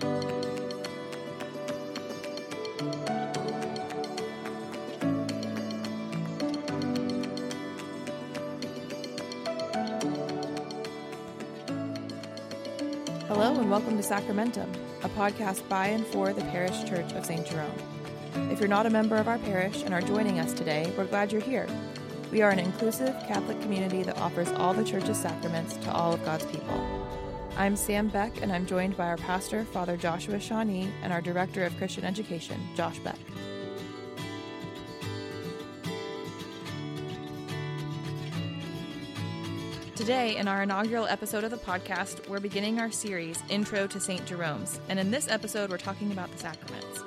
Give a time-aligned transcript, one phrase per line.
[0.00, 0.16] Hello
[13.58, 14.70] and welcome to Sacramentum,
[15.02, 17.46] a podcast by and for the Parish Church of St.
[17.46, 17.70] Jerome.
[18.50, 21.32] If you're not a member of our parish and are joining us today, we're glad
[21.32, 21.66] you're here.
[22.30, 26.24] We are an inclusive Catholic community that offers all the church's sacraments to all of
[26.24, 27.21] God's people.
[27.54, 31.64] I'm Sam Beck, and I'm joined by our pastor, Father Joshua Shawnee, and our director
[31.64, 33.18] of Christian education, Josh Beck.
[39.94, 44.24] Today, in our inaugural episode of the podcast, we're beginning our series, Intro to St.
[44.24, 44.80] Jerome's.
[44.88, 47.02] And in this episode, we're talking about the sacraments.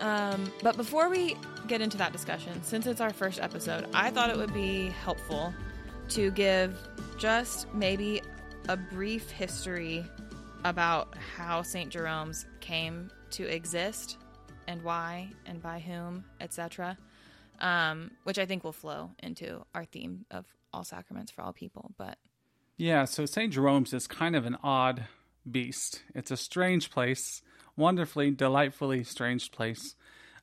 [0.00, 1.36] Um, but before we
[1.68, 5.54] get into that discussion, since it's our first episode, I thought it would be helpful
[6.10, 6.76] to give
[7.16, 8.22] just maybe
[8.68, 10.04] a brief history
[10.64, 11.90] about how St.
[11.90, 14.16] Jerome's came to exist
[14.66, 16.98] and why and by whom, etc.,
[17.60, 21.92] um, which I think will flow into our theme of all sacraments for all people.
[21.96, 22.18] But
[22.76, 23.52] Yeah, so St.
[23.52, 25.04] Jerome's is kind of an odd
[25.48, 26.02] beast.
[26.14, 27.42] It's a strange place,
[27.76, 29.94] wonderfully, delightfully strange place.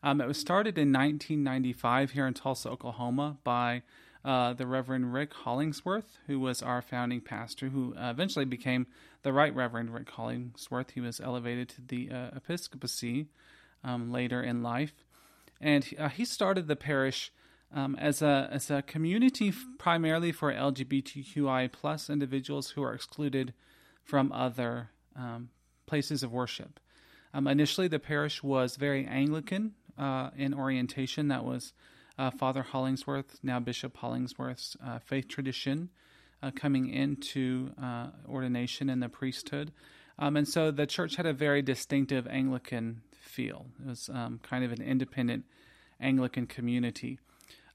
[0.01, 3.83] Um, it was started in 1995 here in Tulsa, Oklahoma, by
[4.25, 8.87] uh, the Reverend Rick Hollingsworth, who was our founding pastor, who uh, eventually became
[9.23, 10.91] the Right Reverend Rick Hollingsworth.
[10.91, 13.27] He was elevated to the uh, episcopacy
[13.83, 14.93] um, later in life,
[15.59, 17.31] and uh, he started the parish
[17.73, 23.53] um, as a as a community f- primarily for LGBTQI plus individuals who are excluded
[24.03, 25.49] from other um,
[25.85, 26.79] places of worship.
[27.33, 31.29] Um, initially, the parish was very Anglican uh, in orientation.
[31.29, 31.73] That was
[32.17, 35.89] uh, Father Hollingsworth, now Bishop Hollingsworth's uh, faith tradition,
[36.41, 39.71] uh, coming into uh, ordination in the priesthood.
[40.19, 43.67] Um, and so the church had a very distinctive Anglican feel.
[43.83, 45.45] It was um, kind of an independent
[45.99, 47.19] Anglican community.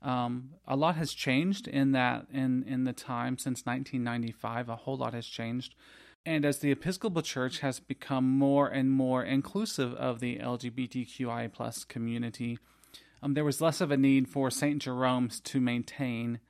[0.03, 4.69] Um, a lot has changed in that in in the time since 1995.
[4.69, 5.75] A whole lot has changed,
[6.25, 11.83] and as the Episcopal Church has become more and more inclusive of the LGBTQI plus
[11.83, 12.59] community,
[13.23, 16.41] um, there was less of a need for Saint Jerome's to maintain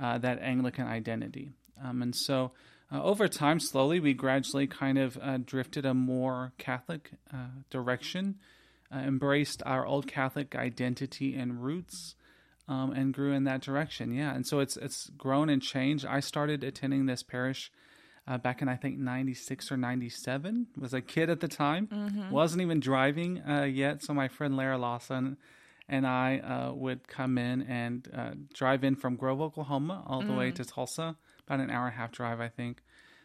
[0.00, 1.52] uh, that Anglican identity,
[1.82, 2.52] um, and so.
[2.92, 8.36] Uh, over time, slowly, we gradually kind of uh, drifted a more Catholic uh, direction,
[8.94, 12.14] uh, embraced our old Catholic identity and roots,
[12.68, 14.12] um, and grew in that direction.
[14.12, 16.06] Yeah, and so it's it's grown and changed.
[16.06, 17.72] I started attending this parish
[18.26, 20.68] uh, back in I think '96 or '97.
[20.78, 21.88] Was a kid at the time.
[22.30, 24.02] wasn't even driving uh, yet.
[24.02, 25.36] So my friend Lara Lawson
[25.88, 30.32] and I uh, would come in and uh, drive in from Grove, Oklahoma, all the
[30.32, 32.82] way to Tulsa, about an hour and a half drive, I think,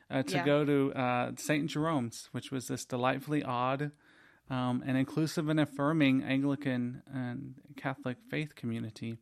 [0.09, 0.45] uh, to Yeah.
[0.45, 1.69] go to uh, St.
[1.69, 3.91] Jerome's, which was this delightfully odd
[4.49, 9.17] um, and inclusive and affirming Anglican and Catholic faith community.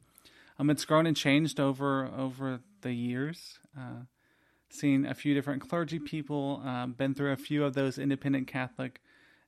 [0.58, 3.59] Um, it's grown and changed over over the years.
[3.78, 4.06] Uh,
[4.70, 9.02] seen a few different clergy people, um, been through a few of those independent Catholic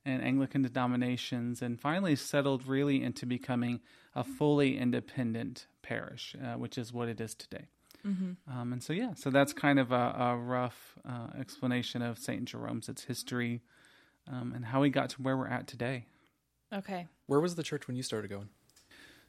[0.09, 3.79] and Anglican denominations, and finally settled really into becoming
[4.15, 7.67] a fully independent parish, uh, which is what it is today.
[8.05, 12.45] Um, and so, yeah, so that's kind of a, a rough uh, explanation of St.
[12.45, 13.61] Jerome's, its history,
[14.31, 16.05] um, and how we got to where we're at today.
[16.73, 18.49] okay, Where was the church when you started going?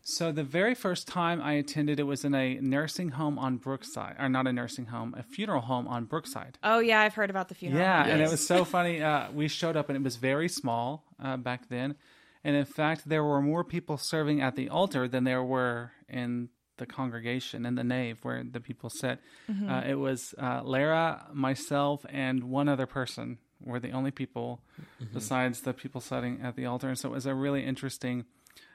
[0.02, 4.16] So the very first time I attended, it was in a nursing home on Brookside,
[4.18, 6.58] or not a nursing home, a funeral home on Brookside.
[6.64, 7.80] oh yeah, I've heard about the funeral.
[7.80, 9.02] Yeah, and it was so funny.
[9.02, 11.96] Uh, we showed up and it was very small uh, back then,
[12.44, 16.48] and in fact, there were more people serving at the altar than there were in
[16.78, 19.20] the congregation in the nave where the people sat.
[19.68, 24.62] Uh, it was uh, Lara, myself, and one other person were the only people
[25.12, 28.24] besides the people sitting at the altar, and so it was a really interesting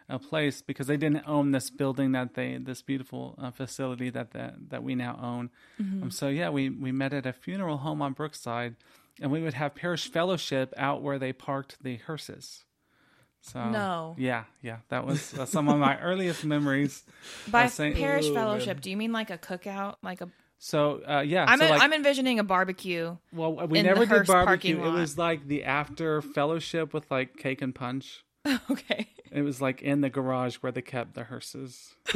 [0.10, 4.32] uh, place because they didn't own this building that they this beautiful uh, facility that
[4.32, 5.50] that that we now own.
[5.80, 8.76] Um, so yeah, we we met at a funeral home on Brookside,
[9.22, 12.64] and we would have parish fellowship out where they parked the hearses.
[13.42, 14.16] So No.
[14.18, 17.04] yeah, yeah, that was uh, some of my earliest memories.
[17.48, 19.98] By Saint- parish fellowship, do you mean like a cookout?
[20.02, 23.16] Like a So uh, yeah, I'm so en- like, I'm envisioning a barbecue.
[23.32, 24.84] well, we never did barbecue.
[24.84, 28.24] It was like the after fellowship with like cake and punch.
[28.72, 31.94] okay, It was like in the garage where they kept the hearses.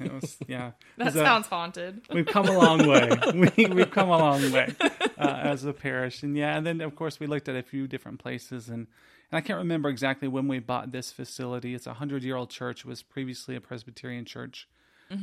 [0.00, 0.72] it was yeah.
[0.98, 2.02] That was a- sounds haunted.
[2.12, 3.10] We've come a long way.
[3.34, 4.74] We, we've come a long way
[5.18, 7.86] uh, as a parish, and yeah, and then of course we looked at a few
[7.88, 8.86] different places, and,
[9.30, 11.74] and I can't remember exactly when we bought this facility.
[11.74, 12.80] It's a hundred year old church.
[12.80, 14.68] It was previously a Presbyterian church,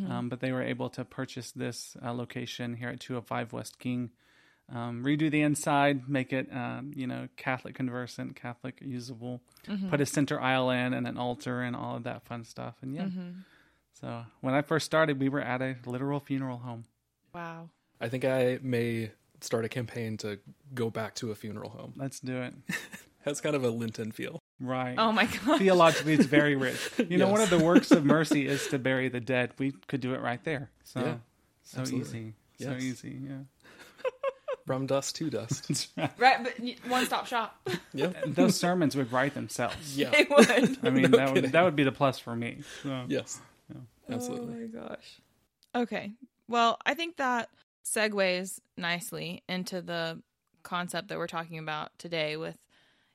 [0.10, 3.54] um, but they were able to purchase this uh, location here at two hundred five
[3.54, 4.10] West King
[4.74, 9.42] um, redo the inside, make it um, you know Catholic conversant, Catholic usable,
[9.90, 12.76] put a center aisle in and an altar and all of that fun stuff.
[12.82, 13.08] And yeah,
[14.00, 16.86] so when I first started, we were at a literal funeral home.
[17.34, 17.70] Wow.
[18.00, 20.40] I think I may start a campaign to
[20.74, 21.94] go back to a funeral home.
[21.96, 22.54] Let's do it.
[23.26, 24.40] Has kind of a Lenten feel.
[24.60, 24.96] Right.
[24.98, 25.60] Oh my god.
[25.60, 26.80] Theologically, it's very rich.
[26.98, 27.32] You know, Yes.
[27.32, 29.52] one of the works of mercy is to bury the dead.
[29.60, 30.72] We could do it right there.
[30.84, 31.16] So, Yeah,
[31.64, 32.10] so absolutely.
[32.10, 32.34] easy.
[32.66, 33.20] So easy.
[33.24, 33.38] Yeah.
[34.66, 35.90] From dust to dust.
[35.98, 36.12] Right.
[36.18, 37.68] Right, but one stop shop.
[37.94, 38.12] yeah.
[38.26, 39.98] Those sermons would write themselves.
[39.98, 40.12] Yeah.
[40.12, 40.78] They would.
[40.84, 42.60] I mean, No that would that would be the plus for me.
[42.84, 43.40] So, Yes.
[44.10, 44.56] Absolutely.
[44.56, 45.22] Oh my gosh.
[45.76, 46.12] Okay.
[46.48, 47.50] Well, I think that
[47.86, 50.22] segues nicely into the
[50.64, 52.58] concept that we're talking about today with,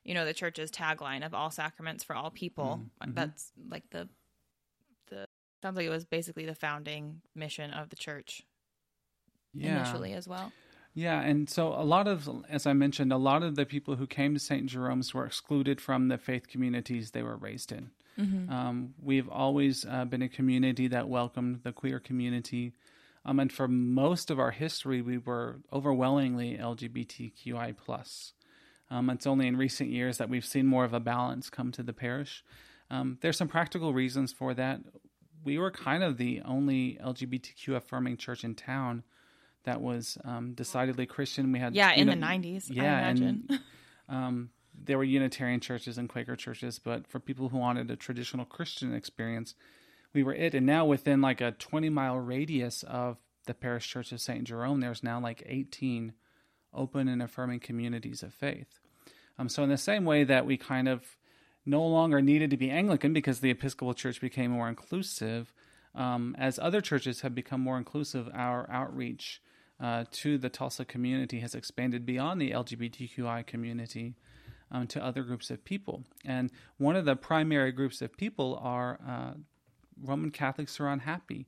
[0.03, 2.81] you know, the church's tagline of all sacraments for all people.
[3.01, 3.15] Mhm.
[3.15, 4.09] That's like the
[5.09, 5.27] the
[5.61, 8.43] sounds like it was basically the founding mission of the church
[9.53, 9.79] yeah.
[9.79, 10.51] initially as well.
[10.97, 14.07] Yeah, and so a lot of, as I mentioned, a lot of the people who
[14.07, 14.65] came to St.
[14.65, 17.91] Jerome's were excluded from the faith communities they were raised in.
[18.51, 22.73] Um, we've always uh, been a community that welcomed the queer community.
[23.23, 28.33] Um, and for most of our history, we were overwhelmingly LGBTQI plus.
[28.89, 31.83] Um, it's only in recent years that we've seen more of a balance come to
[31.83, 32.43] the parish.
[32.89, 34.79] Um, there's some practical reasons for that.
[35.43, 39.03] We were kind of the only LGBTQ affirming church in town
[39.67, 41.51] that was um, decidedly Christian.
[41.51, 43.47] We had Yeah, in the know, 90s, I Yeah, imagine.
[43.49, 43.59] and
[44.09, 48.45] um, there were Unitarian churches and Quaker churches, but for people who wanted a traditional
[48.45, 49.55] Christian experience,
[50.13, 50.55] we were it.
[50.55, 54.45] And now within like a 20 mile radius of the parish church of St.
[54.45, 56.13] Jerome, there's now like 18
[56.73, 58.79] open and affirming communities of faith.
[59.37, 61.17] Um, so in the same way that we kind of
[61.65, 65.53] no longer needed to be Anglican because the Episcopal Church became more inclusive,
[65.93, 69.41] um, as other churches have become more inclusive, our outreach
[69.79, 74.15] uh, to the Tulsa community has expanded beyond the LGBTQI community
[74.71, 76.03] um, to other groups of people.
[76.25, 79.31] And one of the primary groups of people are uh,
[80.01, 81.47] Roman Catholics who are unhappy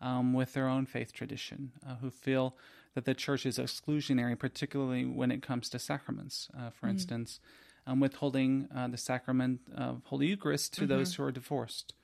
[0.00, 2.56] um, with their own faith tradition, uh, who feel
[2.94, 6.48] that the church is exclusionary, particularly when it comes to sacraments.
[6.58, 7.40] Uh, for instance,
[7.86, 11.94] um, withholding uh, the sacrament of Holy Eucharist to those who are divorced,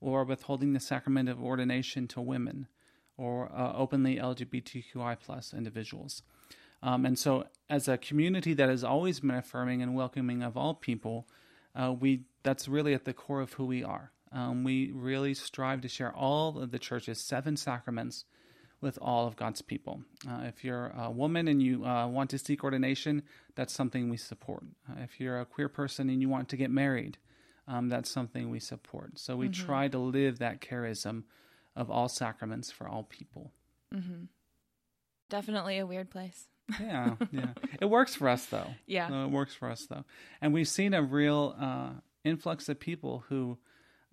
[0.00, 2.66] or withholding the sacrament of ordination to women,
[3.18, 6.22] or uh, openly LGBTQI plus individuals.
[6.82, 10.74] Um, and so, as a community that has always been affirming and welcoming of all
[10.74, 11.26] people,
[11.74, 14.12] uh, we that's really at the core of who we are.
[14.30, 18.24] Um, we really strive to share all of the church's seven sacraments
[18.80, 20.02] with all of God's people.
[20.28, 23.22] Uh, if you're a woman and you uh, want to seek ordination,
[23.56, 24.62] that's something we support.
[24.88, 27.18] Uh, if you're a queer person and you want to get married,
[27.66, 29.18] um, that's something we support.
[29.18, 31.24] So we try to live that charism
[31.78, 33.52] of all sacraments for all people.
[35.30, 36.46] Definitely a weird place.
[36.80, 37.52] Yeah, yeah.
[37.80, 38.74] It works for us though.
[38.86, 39.08] Yeah.
[39.08, 40.04] No, it works for us though,
[40.42, 41.90] and we've seen a real uh,
[42.24, 43.58] influx of people who,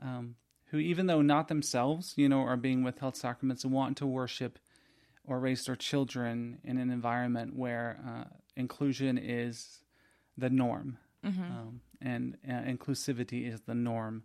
[0.01, 0.35] um,
[0.67, 4.59] who even though not themselves, you know, are being withheld sacraments, want to worship
[5.25, 8.23] or raise their children in an environment where uh,
[8.56, 9.79] inclusion is
[10.38, 10.97] the norm,
[11.41, 14.23] um, and uh, inclusivity is the norm,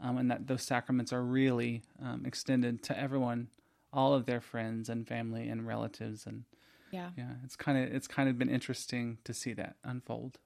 [0.00, 3.48] um, and that those sacraments are really um, extended to everyone,
[3.92, 6.44] all of their friends and family and relatives and
[6.90, 7.10] Yeah.
[7.16, 10.38] yeah it's kind of it's kind of been interesting to see that unfold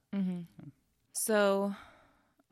[1.13, 1.75] So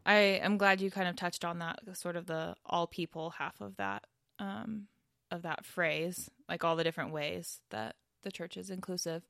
[0.05, 3.61] I am glad you kind of touched on that sort of the all people half
[3.61, 4.05] of that
[4.39, 4.87] um
[5.31, 9.23] of that phrase, like all the different ways that the church is inclusive.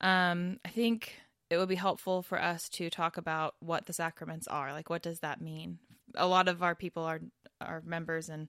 [0.00, 4.46] Um I think it would be helpful for us to talk about what the sacraments
[4.48, 4.72] are.
[4.72, 5.78] Like what does that mean?
[6.14, 7.20] A lot of our people are
[7.60, 8.48] are members and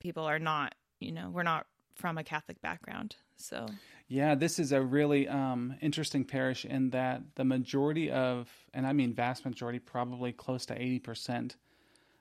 [0.00, 3.16] people are not, you know, we're not from a Catholic background.
[3.36, 3.66] So
[4.08, 8.92] yeah this is a really um, interesting parish in that the majority of and i
[8.92, 11.54] mean vast majority probably close to 80%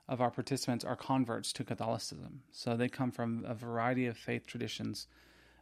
[0.10, 4.46] of our participants are converts to catholicism so they come from a variety of faith
[4.46, 5.08] traditions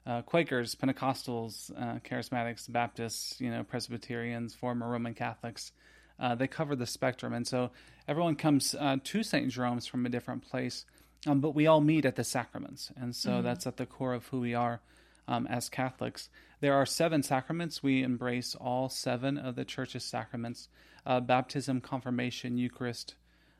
[0.06, 5.72] uh, quakers pentecostals uh, charismatics baptists you know presbyterians former roman catholics
[6.20, 7.72] uh, they cover the spectrum and so
[8.08, 10.86] everyone comes uh, to st jerome's from a different place
[11.28, 14.28] um, but we all meet at the sacraments and so that's at the core of
[14.28, 14.80] who we are
[15.28, 16.30] um, as Catholics.
[16.62, 17.84] There are seven sacraments.
[17.84, 20.70] We embrace all seven of the Church's sacraments
[21.06, 23.14] uh, baptism, confirmation, Eucharist,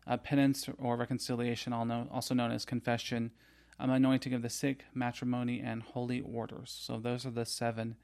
[0.08, 3.30] uh, penance or reconciliation, also known as confession,
[3.80, 6.76] um, anointing of the sick, matrimony, and holy orders.
[6.80, 7.96] So those are the 7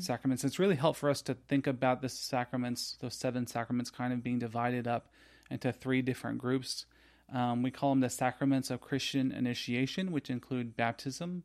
[0.00, 0.44] sacraments.
[0.44, 4.22] It's really helpful for us to think about the sacraments, those seven sacraments, kind of
[4.22, 5.12] being divided up
[5.50, 6.86] into three different groups.
[7.32, 11.44] Um, we call them the sacraments of Christian initiation, which include baptism,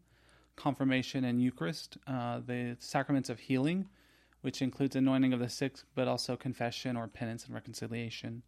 [0.56, 3.88] confirmation and Eucharist, uh, the sacraments of healing,
[4.42, 8.42] which includes anointing of the sick, but also confession or penance and reconciliation.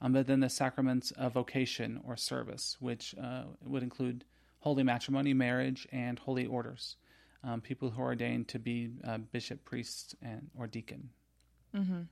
[0.00, 4.24] Um, but then the sacraments of vocation or service, which uh, would include
[4.60, 6.96] holy matrimony, marriage, and holy orders.
[7.44, 11.10] Um, people who are ordained to be uh, bishop, priest, and or deacon.
[11.74, 12.02] Mm-hmm.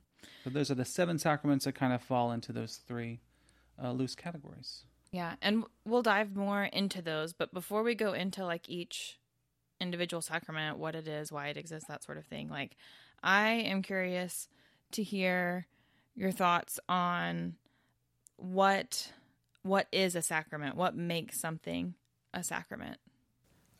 [0.43, 3.19] So those are the seven sacraments that kind of fall into those three
[3.81, 4.83] uh, loose categories.
[5.11, 7.33] Yeah, and we'll dive more into those.
[7.33, 9.19] But before we go into like each
[9.79, 12.77] individual sacrament, what it is, why it exists, that sort of thing, like
[13.21, 14.47] I am curious
[14.93, 15.67] to hear
[16.15, 17.55] your thoughts on
[18.37, 19.11] what
[19.63, 21.93] what is a sacrament, what makes something
[22.37, 22.99] a sacrament.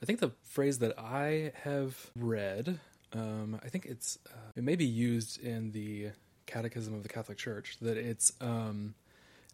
[0.02, 2.80] I think the phrase that I have read,
[3.14, 6.10] um, I think it's uh, it may be used in the
[6.46, 8.96] Catechism of the Catholic Church that it's um,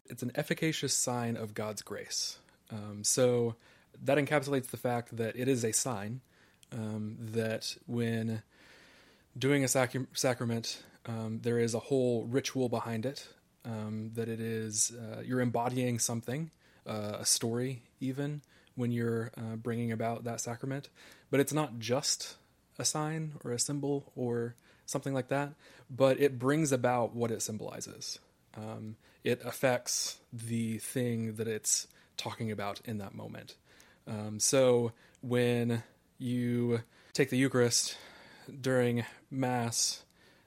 [0.06, 2.40] it's an efficacious sign of God's grace.
[2.72, 3.56] Um, so
[4.02, 6.22] that encapsulates the fact that it is a sign
[6.72, 8.42] um, that when
[9.38, 13.28] doing a sac- sacrament, um, there is a whole ritual behind it.
[13.66, 16.52] Um, that it is uh, you're embodying something,
[16.86, 18.42] uh, a story, even
[18.76, 20.90] when you're uh, bringing about that sacrament.
[21.30, 22.36] But it's not just
[22.80, 25.54] a sign or a symbol or something like that,
[25.90, 28.20] but it brings about what it symbolizes.
[28.56, 31.88] Um, it affects the thing that it's
[32.18, 33.56] talking about in that moment.
[34.08, 35.84] Um, so when
[36.18, 36.82] you
[37.14, 37.98] take the Eucharist
[38.62, 40.04] during Mass,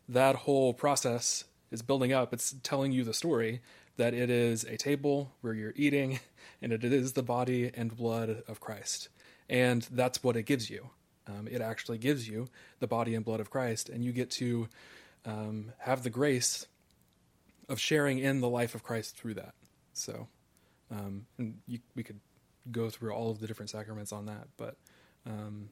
[0.08, 2.32] that whole process is building up.
[2.32, 3.60] It's telling you the story
[3.96, 6.20] that it is a table where you're eating
[6.62, 9.08] and it is the body and blood of Christ.
[9.48, 10.90] And that's what it gives you.
[11.28, 12.48] Um, it actually gives you
[12.78, 14.68] the body and blood of Christ, and you get to
[15.24, 16.66] um, have the grace
[17.68, 19.54] of sharing in the life of Christ through that.
[19.92, 20.28] So,
[20.90, 22.20] um, and you, we could
[22.70, 24.76] go through all of the different sacraments on that, but
[25.26, 25.68] um,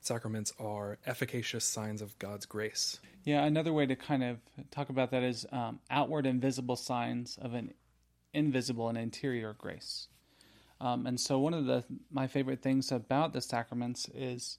[0.00, 2.98] sacraments are efficacious signs of God's grace.
[3.24, 4.38] Yeah, another way to kind of
[4.70, 7.74] talk about that is um, outward and visible signs of an
[8.32, 10.08] invisible and interior grace.
[10.80, 14.58] Um, and so, one of the my favorite things about the sacraments is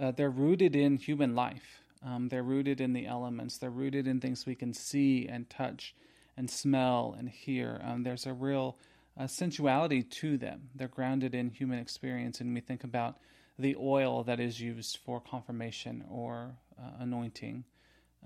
[0.00, 1.82] uh, they're rooted in human life.
[2.04, 3.58] Um, they're rooted in the elements.
[3.58, 5.94] They're rooted in things we can see and touch
[6.36, 7.80] and smell and hear.
[7.82, 8.78] Um, there's a real
[9.18, 10.68] uh, sensuality to them.
[10.74, 13.16] They're grounded in human experience, and we think about
[13.58, 17.64] the oil that is used for confirmation or uh, anointing,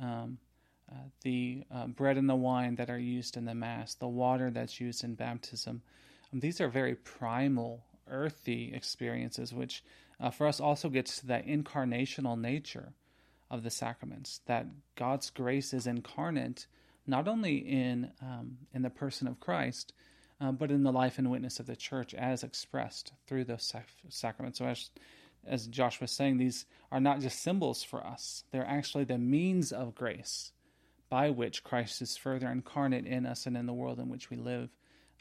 [0.01, 0.39] um,
[0.91, 4.51] uh, the uh, bread and the wine that are used in the Mass, the water
[4.51, 5.83] that's used in baptism.
[6.33, 9.85] Um, these are very primal, earthy experiences, which
[10.19, 12.93] uh, for us also gets to that incarnational nature
[13.51, 16.67] of the sacraments, that God's grace is incarnate
[17.07, 19.93] not only in um, in the person of Christ,
[20.41, 23.89] uh, but in the life and witness of the church as expressed through those sac-
[24.09, 24.59] sacraments.
[24.59, 24.91] So, as,
[25.47, 29.73] as Josh was saying, these are not just symbols for us, they're actually the means
[29.73, 30.53] of grace
[31.09, 34.37] by which Christ is further incarnate in us and in the world in which we
[34.37, 34.71] live.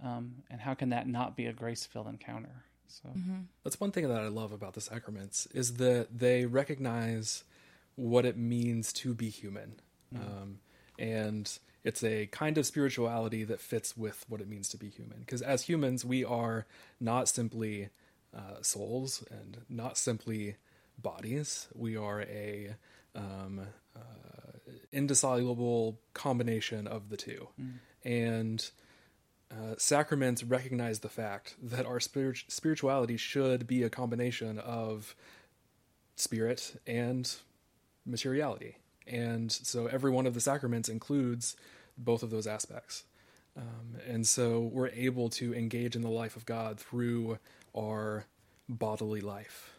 [0.03, 2.63] Um, and how can that not be a grace filled encounter?
[2.88, 3.41] So Mm-hmm.
[3.63, 7.43] That's one thing that I love about the sacraments is that they recognize
[7.95, 9.75] what it means to be human,
[10.15, 10.59] um,
[10.97, 15.19] and it's a kind of spirituality that fits with what it means to be human.
[15.19, 16.65] Because as humans, we are
[16.99, 17.89] not simply
[18.36, 20.55] uh, souls and not simply
[20.98, 21.67] bodies.
[21.74, 22.75] We are a
[23.15, 23.62] um,
[23.95, 27.50] uh, indissoluble combination of the two,
[28.03, 28.69] and
[29.51, 35.15] uh, sacraments recognize the fact that our spirit- spirituality should be a combination of
[36.15, 37.36] spirit and
[38.05, 38.77] materiality.
[39.07, 41.55] And so every one of the sacraments includes
[41.98, 43.05] both of those aspects.
[43.57, 47.39] Um, and so we're able to engage in the life of God through
[47.75, 48.25] our
[48.67, 49.73] bodily life.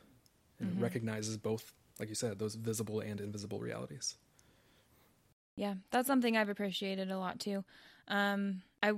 [0.59, 4.17] And it recognizes both, like you said, those visible and invisible realities.
[5.57, 7.65] Yeah, that's something I've appreciated a lot too.
[8.09, 8.93] Um, I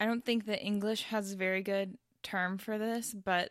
[0.00, 3.50] I don't think that English has a very good term for this, but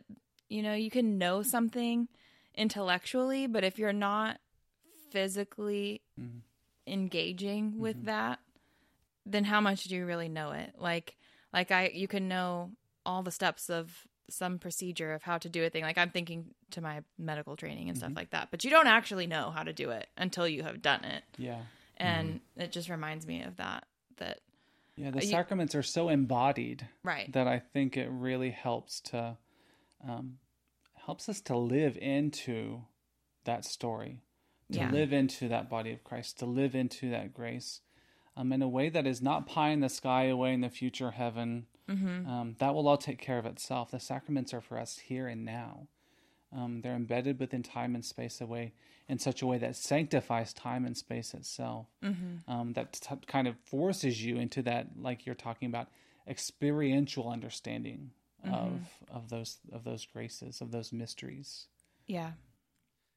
[0.50, 2.08] you know, you can know something
[2.56, 4.39] intellectually, but if you're not
[5.12, 6.42] physically Mhm.
[6.88, 8.39] engaging with that,
[9.25, 10.74] then how much do you really know it?
[10.77, 11.16] Like
[11.54, 12.72] like I you can know
[13.06, 15.84] all the steps of some procedure of how to do a thing.
[15.84, 19.27] Like I'm thinking to my medical training and stuff like that, but you don't actually
[19.27, 21.62] know how to do it until you have done it yeah,
[21.98, 23.86] and it just reminds me of that
[24.17, 24.39] that
[24.96, 25.12] yeah.
[25.12, 29.38] The Uh, you- sacraments are so embodied right that I think it really helps to
[30.03, 30.39] um,
[31.05, 32.81] helps us to live into
[33.46, 34.22] that story,
[34.72, 34.91] to Yeah.
[34.91, 37.81] live into that body of Christ, to live into that grace,
[38.36, 41.12] um, in a way that is not pie in the sky, away in the future
[41.12, 41.67] heaven.
[41.89, 42.27] Mm-hmm.
[42.29, 43.91] Um, that will all take care of itself.
[43.91, 45.88] The sacraments are for us here and now,
[46.51, 48.74] Um, they're embedded within time and space away
[49.10, 51.88] in such a way that sanctifies time and space itself.
[52.48, 55.88] Um, that t- kind of forces you into that, like you're talking about,
[56.27, 58.12] experiential understanding
[58.44, 58.79] of
[59.12, 61.67] of those of those graces, of those mysteries.
[62.06, 62.32] Yeah.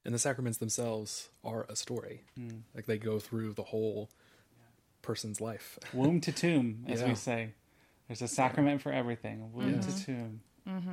[0.05, 2.25] And the sacraments themselves are a story.
[2.75, 4.11] Like they go through the whole
[5.03, 5.79] person's life.
[5.93, 7.09] Womb to tomb, as Yeah.
[7.09, 7.55] we say.
[8.11, 9.53] There's a sacrament for everything.
[9.53, 10.41] Womb to tomb.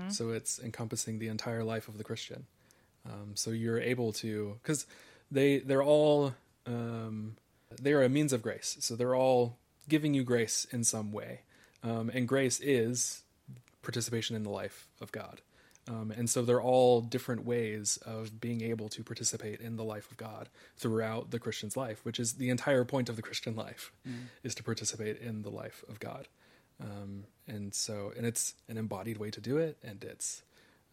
[0.09, 2.45] So it's encompassing the entire life of the Christian.
[3.07, 4.85] Um, so you're able to, because
[5.31, 6.35] they they're all
[6.67, 7.37] um,
[7.81, 8.77] they are a means of grace.
[8.81, 9.57] So they're all
[9.89, 11.41] giving you grace in some way,
[11.81, 13.23] um, and grace is
[13.81, 15.41] participation in the life of God.
[15.87, 20.11] Um, and so they're all different ways of being able to participate in the life
[20.11, 23.91] of God throughout the Christian's life, which is the entire point of the Christian life,
[24.43, 26.27] is to participate in the life of God.
[26.81, 30.43] Um, and so, and it's an embodied way to do it, and it's,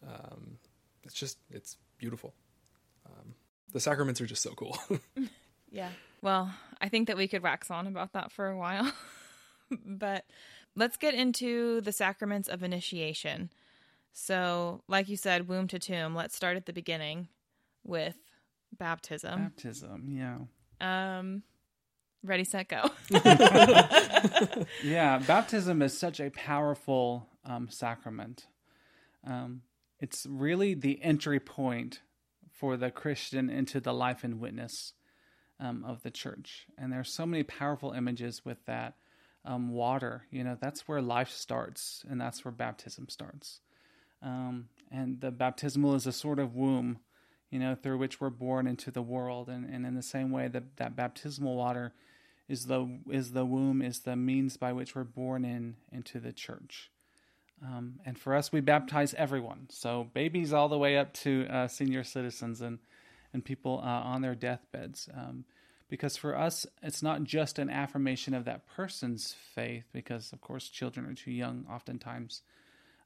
[0.07, 0.57] um,
[1.03, 2.33] it's just, it's beautiful.
[3.05, 3.35] Um,
[3.71, 4.77] the sacraments are just so cool.
[5.75, 5.89] Yeah.
[6.21, 8.89] Well, I think that we could wax on about that for a while.
[9.85, 10.25] but
[10.73, 13.49] let's get into the sacraments of initiation.
[14.13, 17.27] So, like you said, womb to tomb, let's start at the beginning
[17.83, 18.15] with
[18.77, 19.43] baptism.
[19.43, 20.37] Baptism, yeah.
[20.79, 21.43] Um
[22.25, 22.83] ready set go.
[24.83, 28.47] Yeah, baptism is such a powerful um, sacrament.
[29.25, 29.61] Um,
[29.99, 32.01] it's really the entry point
[32.51, 34.93] for the Christian into the life and witness
[35.59, 36.65] um, of the church.
[36.77, 38.95] And there's so many powerful images with that.
[39.47, 43.59] Um, water, you know, that's where life starts, and that's where baptism starts.
[44.23, 46.97] Um, and the baptismal is a sort of womb,
[47.51, 49.47] you know, through which we're born into the world.
[49.47, 51.93] And, and in the same way that that baptismal water
[52.47, 56.33] is the is the womb is the means by which we're born in into the
[56.33, 56.91] church.
[57.63, 61.67] Um, and for us, we baptize everyone, so babies all the way up to uh,
[61.67, 62.79] senior citizens and
[63.33, 65.09] and people uh, on their deathbeds.
[65.13, 65.45] Um,
[65.87, 70.67] because for us, it's not just an affirmation of that person's faith, because of course
[70.67, 72.41] children are too young oftentimes,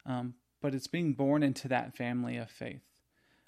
[0.06, 2.89] um, but it's being born into that family of faith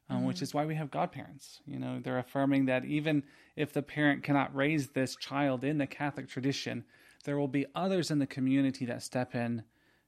[0.08, 1.60] um, which is why we have godparents.
[1.66, 3.22] You know, they're affirming that even
[3.56, 6.84] if the parent cannot raise this child in the Catholic tradition,
[7.24, 9.64] there will be others in the community that step in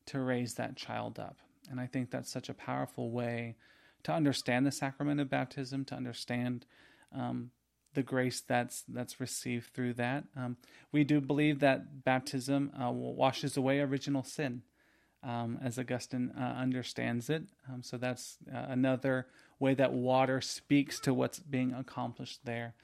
[0.07, 1.39] to raise that child up.
[1.71, 3.57] And I think that's such a powerful way
[4.03, 6.67] to understand the sacrament of baptism, to understand
[7.15, 7.51] um,
[7.95, 10.25] the grace that's that's received through that.
[10.37, 10.57] Um,
[10.93, 14.63] we do believe that baptism uh, washes away original sin
[15.23, 17.45] um, as Augustine uh, understands it.
[17.73, 19.27] Um, so that's uh, another
[19.59, 22.75] way that water speaks to what's being accomplished there.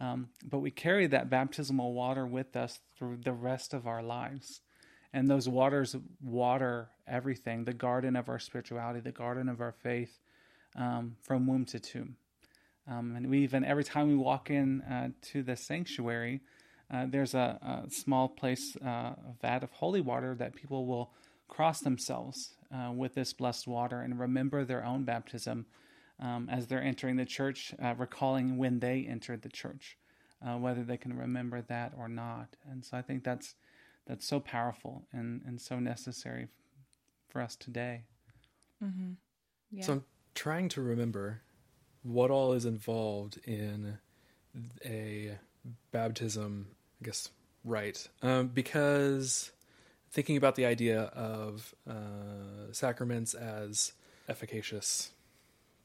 [0.00, 4.60] Um, but we carry that baptismal water with us through the rest of our lives.
[5.12, 10.18] And those waters water everything the garden of our spirituality, the garden of our faith,
[10.76, 12.16] um, from womb to tomb.
[12.88, 16.40] Um, and we even, every time we walk in uh, to the sanctuary,
[16.92, 21.12] uh, there's a, a small place, uh, a vat of holy water that people will
[21.48, 25.66] cross themselves uh, with this blessed water and remember their own baptism
[26.20, 29.96] um, as they're entering the church, uh, recalling when they entered the church,
[30.46, 32.56] uh, whether they can remember that or not.
[32.70, 33.54] And so I think that's
[34.06, 36.48] that's so powerful and, and so necessary
[37.28, 38.02] for us today.
[39.70, 39.84] Yeah.
[39.84, 40.04] So I'm
[40.34, 41.42] trying to remember
[42.02, 43.98] what all is involved in
[44.84, 45.38] a
[45.92, 46.68] baptism,
[47.00, 47.28] I guess,
[47.64, 48.08] right?
[48.22, 49.52] Um, because
[50.10, 53.92] thinking about the idea of uh, sacraments as
[54.28, 55.10] efficacious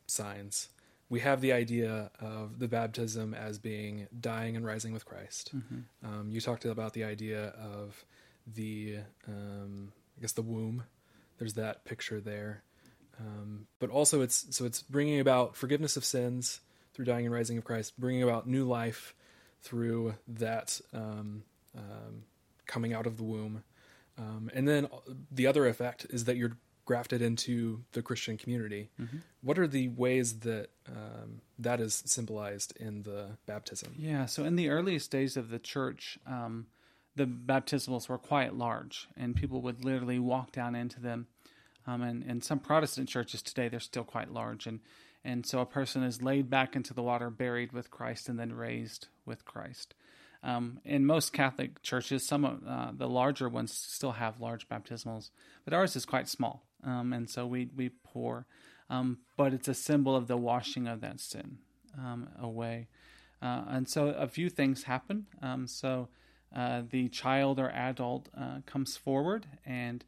[0.07, 0.69] signs,
[1.09, 5.51] we have the idea of the baptism as being dying and rising with Christ.
[6.03, 8.03] Um, you talked about the idea of
[8.47, 10.83] the, um, I guess, the womb.
[11.37, 12.63] There's that picture there.
[13.19, 16.59] Um, but also, it's so it's bringing about forgiveness of sins
[16.93, 19.15] through dying and rising of Christ, bringing about new life
[19.61, 21.43] through that um,
[21.77, 22.23] um,
[22.67, 23.63] coming out of the womb,
[24.17, 24.87] um, and then
[25.31, 28.89] the other effect is that you're grafted into the Christian community.
[29.41, 33.95] What are the ways that um, that is symbolized in the baptism?
[33.97, 36.67] Yeah, so in the earliest days of the church, um,
[37.15, 41.27] the baptismals were quite large, and people would literally walk down into them.
[41.87, 44.79] Um, and in some Protestant churches today, they're still quite large, and
[45.23, 48.53] and so a person is laid back into the water, buried with Christ, and then
[48.53, 49.95] raised with Christ.
[50.43, 55.31] Um, in most Catholic churches, some of uh, the larger ones still have large baptismals,
[55.63, 58.45] but ours is quite small, um, and so we we pour.
[58.89, 61.57] Um, but it's a symbol of the washing of that sin
[61.97, 62.87] um, away.
[63.41, 65.25] Uh, and so a few things happen.
[65.41, 66.09] Um, so
[66.55, 70.05] uh, the child or adult uh, comes forward and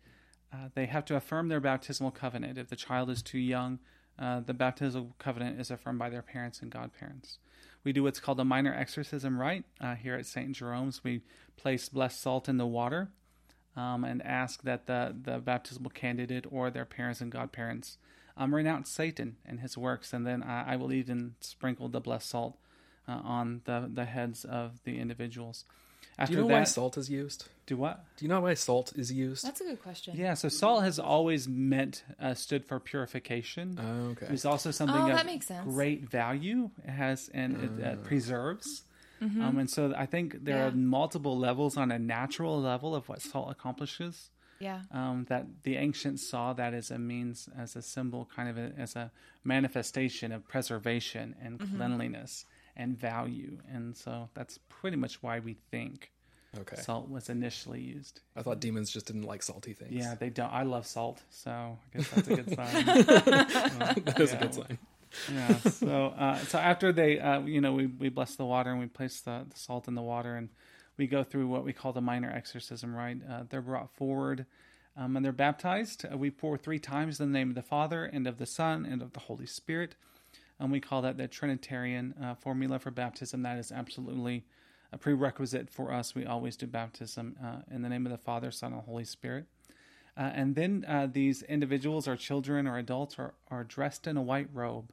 [0.53, 2.57] uh, they have to affirm their baptismal covenant.
[2.57, 3.79] If the child is too young,
[4.17, 7.39] uh, the baptismal covenant is affirmed by their parents and godparents.
[7.83, 10.51] We do what's called a minor exorcism rite uh, here at St.
[10.53, 11.03] Jerome's.
[11.03, 11.21] We
[11.57, 13.09] place blessed salt in the water
[13.77, 17.97] um, and ask that the, the baptismal candidate or their parents and godparents
[18.35, 22.29] um, renounce Satan and his works, and then I, I will even sprinkle the blessed
[22.29, 22.57] salt
[23.07, 25.63] uh, on the, the heads of the individuals.
[26.19, 27.47] After Do you know that, why salt is used?
[27.67, 28.03] do what?
[28.17, 29.45] Do you know why salt is used?
[29.45, 30.15] That's a good question.
[30.17, 33.77] Yeah, so salt has always meant uh, stood for purification.
[33.79, 34.27] Oh, okay.
[34.33, 35.63] It's also something Oh, of that makes sense.
[35.63, 36.71] great value.
[36.83, 38.83] It has and it uh, preserves.
[39.21, 39.41] Mm-hmm.
[39.43, 40.67] Um, and so I think there Yeah.
[40.67, 44.29] are multiple levels on a natural level of what salt accomplishes.
[44.59, 44.81] Yeah.
[44.91, 48.71] Um, that the ancients saw that as a means, as a symbol, kind of a,
[48.77, 49.11] as a
[49.43, 51.77] manifestation of preservation and Mm-hmm.
[51.77, 53.57] cleanliness and value.
[53.71, 56.11] And so that's pretty much why we think
[56.59, 56.75] okay.
[56.75, 58.21] salt was initially used.
[58.35, 59.93] I thought demons just didn't like salty things.
[59.93, 60.51] Yeah, they don't.
[60.51, 62.85] I love salt, so I guess that's a good sign.
[64.05, 64.77] that is a good sign.
[65.33, 65.57] Yeah.
[65.57, 68.87] So, uh, so after they, uh, you know, we, we bless the water and we
[68.87, 70.49] place the, the salt in the water and
[70.97, 73.17] we go through what we call the minor exorcism, right?
[73.29, 74.45] Uh, they're brought forward
[74.95, 76.05] um, and they're baptized.
[76.11, 78.85] Uh, we pour three times in the name of the Father and of the Son
[78.85, 79.95] and of the Holy Spirit.
[80.59, 83.43] And we call that the Trinitarian uh, formula for baptism.
[83.43, 84.43] That is absolutely
[84.91, 86.15] a prerequisite for us.
[86.15, 89.45] We always do baptism uh, in the name of the Father, Son, and Holy Spirit.
[90.17, 94.21] Uh, and then uh, these individuals, or children or adults, are, are dressed in a
[94.21, 94.89] white robe.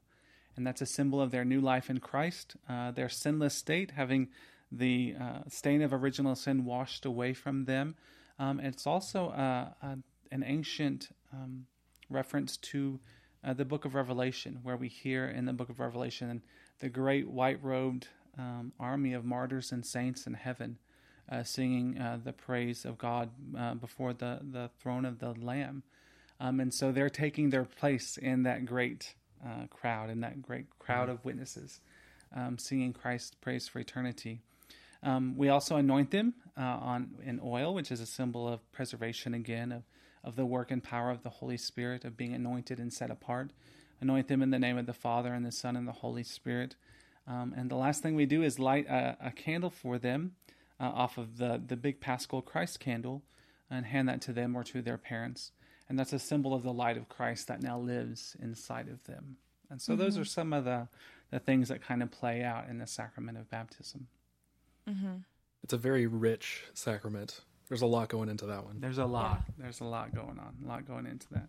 [0.56, 4.28] And that's a symbol of their new life in Christ, uh, their sinless state, having
[4.70, 7.96] the uh, stain of original sin washed away from them.
[8.38, 9.98] Um, it's also uh, a,
[10.30, 11.66] an ancient um,
[12.08, 13.00] reference to
[13.42, 16.42] uh, the book of Revelation, where we hear in the book of Revelation
[16.80, 20.78] the great white robed um, army of martyrs and saints in heaven
[21.30, 23.30] uh, singing uh, the praise of God
[23.80, 25.82] before the, the throne of the Lamb.
[26.40, 29.14] Um, and so they're taking their place in that great
[29.44, 31.80] uh, crowd, and that great crowd of witnesses,
[32.35, 34.40] um, singing Christ's praise for eternity.
[35.02, 39.35] Um, we also anoint them uh, on in oil, which is a symbol of preservation
[39.35, 39.83] again of,
[40.22, 43.50] of the work and power of the Holy Spirit, of being anointed and set apart.
[44.00, 46.74] Anoint them in the name of the Father and the Son and the Holy Spirit.
[47.26, 50.33] Um, and the last thing we do is light a, a candle for them
[50.80, 53.22] uh, off of the, the big Paschal Christ candle
[53.70, 55.52] and hand that to them or to their parents.
[55.88, 59.36] And that's a symbol of the light of Christ that now lives inside of them.
[59.70, 60.22] And so those mm-hmm.
[60.22, 60.88] are some of the,
[61.30, 64.06] the things that kind of play out in the sacrament of baptism.
[64.88, 65.16] Mm-hmm.
[65.62, 67.40] It's a very rich sacrament.
[67.68, 68.80] There's a lot going into that one.
[68.80, 69.42] There's a lot.
[69.58, 70.54] There's a lot going on.
[70.64, 71.48] A lot going into that.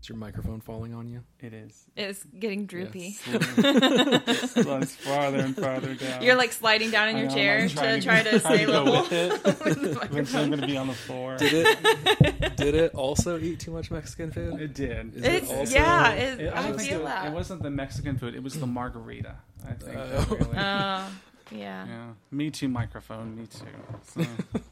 [0.00, 1.22] Is your microphone falling on you?
[1.40, 1.84] It is.
[1.96, 3.16] It's getting droopy.
[3.26, 6.22] It slides farther and farther down.
[6.22, 9.02] You're like sliding down in I your know, chair to try to stay go level.
[9.02, 9.44] with it.
[9.44, 11.36] with Eventually, I'm going to be on the floor.
[11.36, 12.56] Did it?
[12.56, 14.60] did it also eat too much Mexican food?
[14.60, 15.16] It did.
[15.16, 16.10] Is It's it also- yeah.
[16.12, 17.26] It, It- I, I don't think feel it, that.
[17.26, 18.34] it wasn't the Mexican food.
[18.36, 19.36] It was the margarita.
[19.68, 19.96] I think.
[19.98, 20.06] Oh.
[20.06, 21.08] that really- Oh,
[21.50, 22.08] yeah, yeah.
[22.30, 22.68] Me too.
[22.68, 23.36] Microphone.
[23.36, 23.64] Me too.
[24.04, 24.24] So,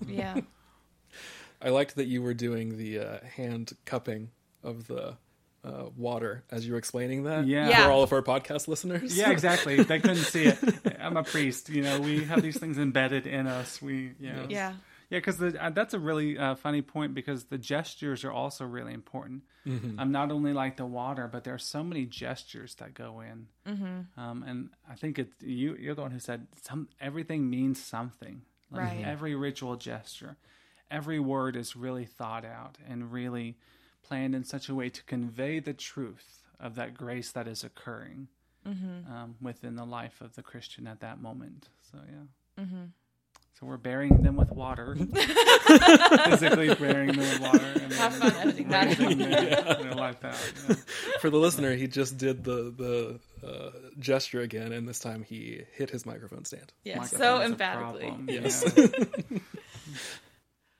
[0.06, 0.40] yeah.
[1.60, 4.30] I liked that you were doing the uh, hand cupping
[4.66, 5.16] of the
[5.64, 7.46] uh, water as you were explaining that.
[7.46, 7.68] Yeah.
[7.68, 7.85] Yeah.
[7.85, 9.16] For all of our podcast listeners.
[9.16, 9.76] yeah, exactly.
[9.83, 10.59] They couldn't see it.
[11.00, 11.68] I'm a priest.
[11.68, 13.81] You know, we have these things embedded in us.
[13.83, 14.74] We, you know, Yeah.
[15.09, 18.92] Yeah, because uh, that's a really uh, funny point because the gestures are also really
[18.92, 19.44] important.
[19.64, 20.00] Mm-hmm.
[20.00, 23.46] Um, not only like the water, but there are so many gestures that go in.
[23.68, 24.20] Mm-hmm.
[24.20, 28.42] Um, and I think it's you you're the one who said some everything means something.
[28.70, 29.05] Like Right.
[29.05, 30.37] Every ritual gesture,
[30.90, 33.59] every word is really thought out and really
[34.07, 38.29] planned in such a way to convey the truth of that grace that is occurring
[38.64, 41.69] um, within the life of the Christian at that moment.
[41.92, 42.64] So yeah.
[43.59, 44.95] So we're burying them with water,
[46.27, 48.99] physically burying them with water, and Have fun editing that.
[48.99, 49.31] raising their,
[49.83, 50.53] their life out.
[50.69, 50.75] yeah.
[51.21, 55.62] For the listener, he just did the the uh, gesture again, and this time he
[55.73, 56.71] hit his microphone stand.
[56.85, 56.99] Yeah.
[56.99, 58.14] Microphone So emphatically.
[58.29, 58.64] Yes.
[58.77, 59.38] Yeah.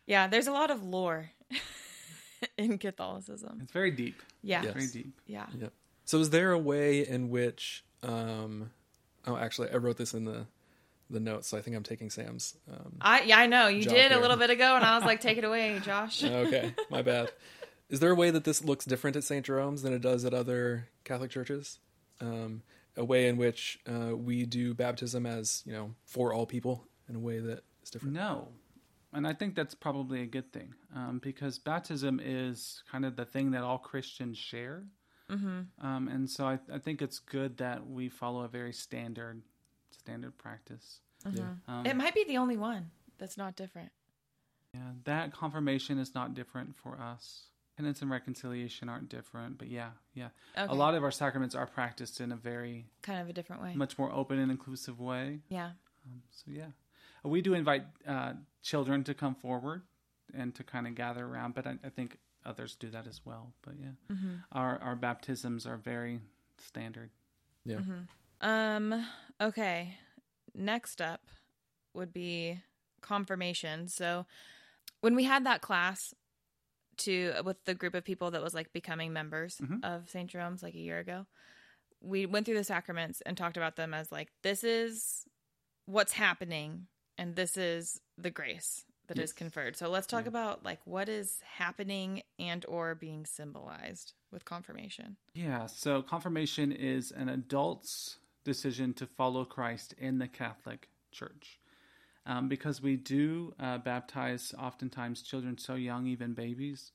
[0.07, 0.27] Yeah.
[0.29, 1.31] There's a lot of lore
[2.59, 3.61] in Catholicism.
[3.63, 4.23] It's very deep.
[4.43, 4.63] Yeah.
[4.63, 4.73] Yes.
[4.73, 5.21] Very deep.
[5.27, 5.47] Yeah.
[5.59, 5.73] Yep.
[6.05, 7.85] So, is there a way in which?
[8.03, 8.71] Um,
[9.27, 10.47] oh, actually, I wrote this in the
[11.11, 12.57] the notes, so I think I'm taking Sam's.
[12.71, 15.05] Um, I yeah I know you Job did a little bit ago, and I was
[15.05, 16.23] like, take it away, Josh.
[16.25, 17.31] okay, my bad.
[17.89, 19.47] Is there a way that this looks different at St.
[19.47, 21.79] Jerome's than it does at other Catholic churches?
[22.21, 22.63] Um,
[22.97, 27.17] a way in which uh, we do baptism as you know for all people in
[27.17, 28.15] a way that is different.
[28.15, 28.49] No.
[29.17, 33.25] And I think that's probably a good thing um, because baptism is kind of the
[33.25, 34.85] thing that all Christians share.
[35.31, 35.85] Mm-hmm.
[35.87, 39.43] Um, and so I, I think it's good that we follow a very standard
[39.91, 41.01] standard practice.
[41.33, 41.55] Yeah.
[41.67, 43.91] Um, It might be the only one that's not different.
[44.75, 47.47] yeah, that confirmation is not different for us.
[47.77, 50.29] penance and reconciliation aren't different, but yeah, yeah.
[50.57, 50.71] Okay.
[50.71, 53.73] A lot of our sacraments are practiced in a very kind of a different way.
[53.75, 55.41] much more open and inclusive way.
[55.49, 55.71] yeah.
[56.07, 56.67] Um, so yeah,
[57.29, 59.83] we do invite uh, children to come forward
[60.35, 63.53] and to kind of gather around, but I, I think others do that as well.
[63.63, 64.35] But yeah, Mm-hmm.
[64.53, 66.21] our our baptisms are very
[66.59, 67.11] standard.
[67.65, 67.81] Yeah.
[68.41, 69.07] Um.
[69.41, 69.99] Okay.
[70.55, 71.23] Next up
[71.95, 72.61] would be
[73.01, 73.89] confirmation.
[73.89, 74.27] So
[75.01, 76.15] when we had that class
[76.99, 79.85] to with the group of people that was like becoming members Mhm.
[79.85, 80.31] of St.
[80.31, 81.27] Jerome's like a year ago,
[82.01, 85.25] we went through the sacraments and talked about them as like this is
[85.87, 86.87] what's happening
[87.19, 89.33] and this is the grace that is Yes.
[89.33, 89.77] conferred.
[89.77, 90.29] So let's talk Yeah.
[90.29, 95.17] about like what is happening and or being symbolized with confirmation.
[95.35, 101.61] Yeah, so confirmation is an adult's decision to follow Christ in the Catholic Church.
[102.25, 106.93] Um, because we do uh, baptize oftentimes children so young, even babies,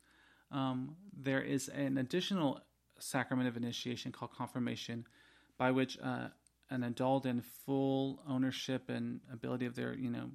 [0.52, 2.60] um, there is an additional
[3.00, 5.06] sacrament of initiation called confirmation,
[5.58, 6.28] by which uh,
[6.72, 10.32] an adult in full ownership and ability of their, you know,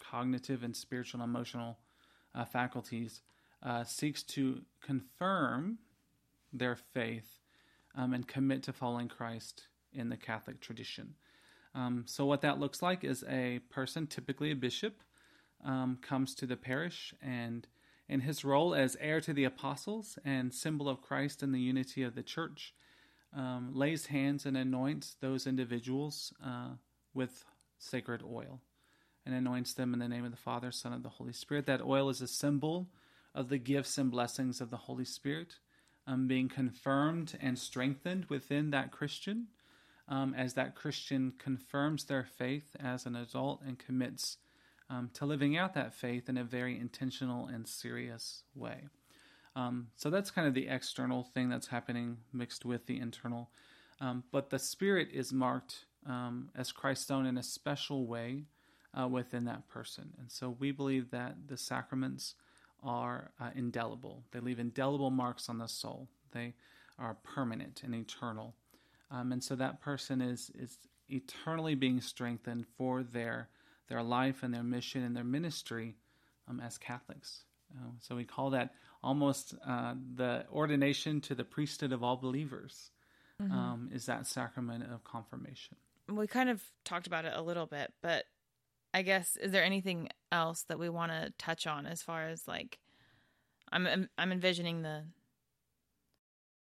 [0.00, 1.78] cognitive and spiritual and emotional
[2.34, 3.22] uh, faculties
[3.62, 5.78] uh, seeks to confirm
[6.52, 7.38] their faith
[7.94, 11.14] um, and commit to following Christ in the Catholic tradition.
[11.74, 15.00] Um, so, what that looks like is a person, typically a bishop,
[15.64, 17.66] um, comes to the parish and,
[18.08, 22.02] in his role as heir to the apostles and symbol of Christ and the unity
[22.02, 22.74] of the church,
[23.34, 26.70] um, lays hands and anoints those individuals uh,
[27.14, 27.44] with
[27.78, 28.60] sacred oil
[29.26, 31.66] and anoints them in the name of the Father, Son, and the Holy Spirit.
[31.66, 32.88] That oil is a symbol
[33.34, 35.56] of the gifts and blessings of the Holy Spirit
[36.06, 39.48] um, being confirmed and strengthened within that Christian
[40.08, 44.38] um, as that Christian confirms their faith as an adult and commits
[44.90, 48.88] um, to living out that faith in a very intentional and serious way.
[49.58, 53.50] Um, so that's kind of the external thing that's happening mixed with the internal.
[54.00, 58.44] Um, but the Spirit is marked um, as Christ's own in a special way
[58.98, 60.14] uh, within that person.
[60.20, 62.36] And so we believe that the sacraments
[62.84, 64.22] are uh, indelible.
[64.30, 66.08] They leave indelible marks on the soul.
[66.30, 66.54] They
[66.96, 68.54] are permanent and eternal.
[69.10, 73.48] Um, and so that person is is eternally being strengthened for their
[73.88, 75.96] their life and their mission and their ministry
[76.46, 77.44] um, as Catholics.
[77.76, 82.90] Uh, so we call that almost uh, the ordination to the priesthood of all believers.
[83.40, 85.76] Um, is that sacrament of confirmation?
[86.08, 88.24] we kind of talked about it a little bit, but
[88.94, 92.48] I guess is there anything else that we want to touch on as far as
[92.48, 92.78] like
[93.70, 95.04] I'm I'm, I'm envisioning the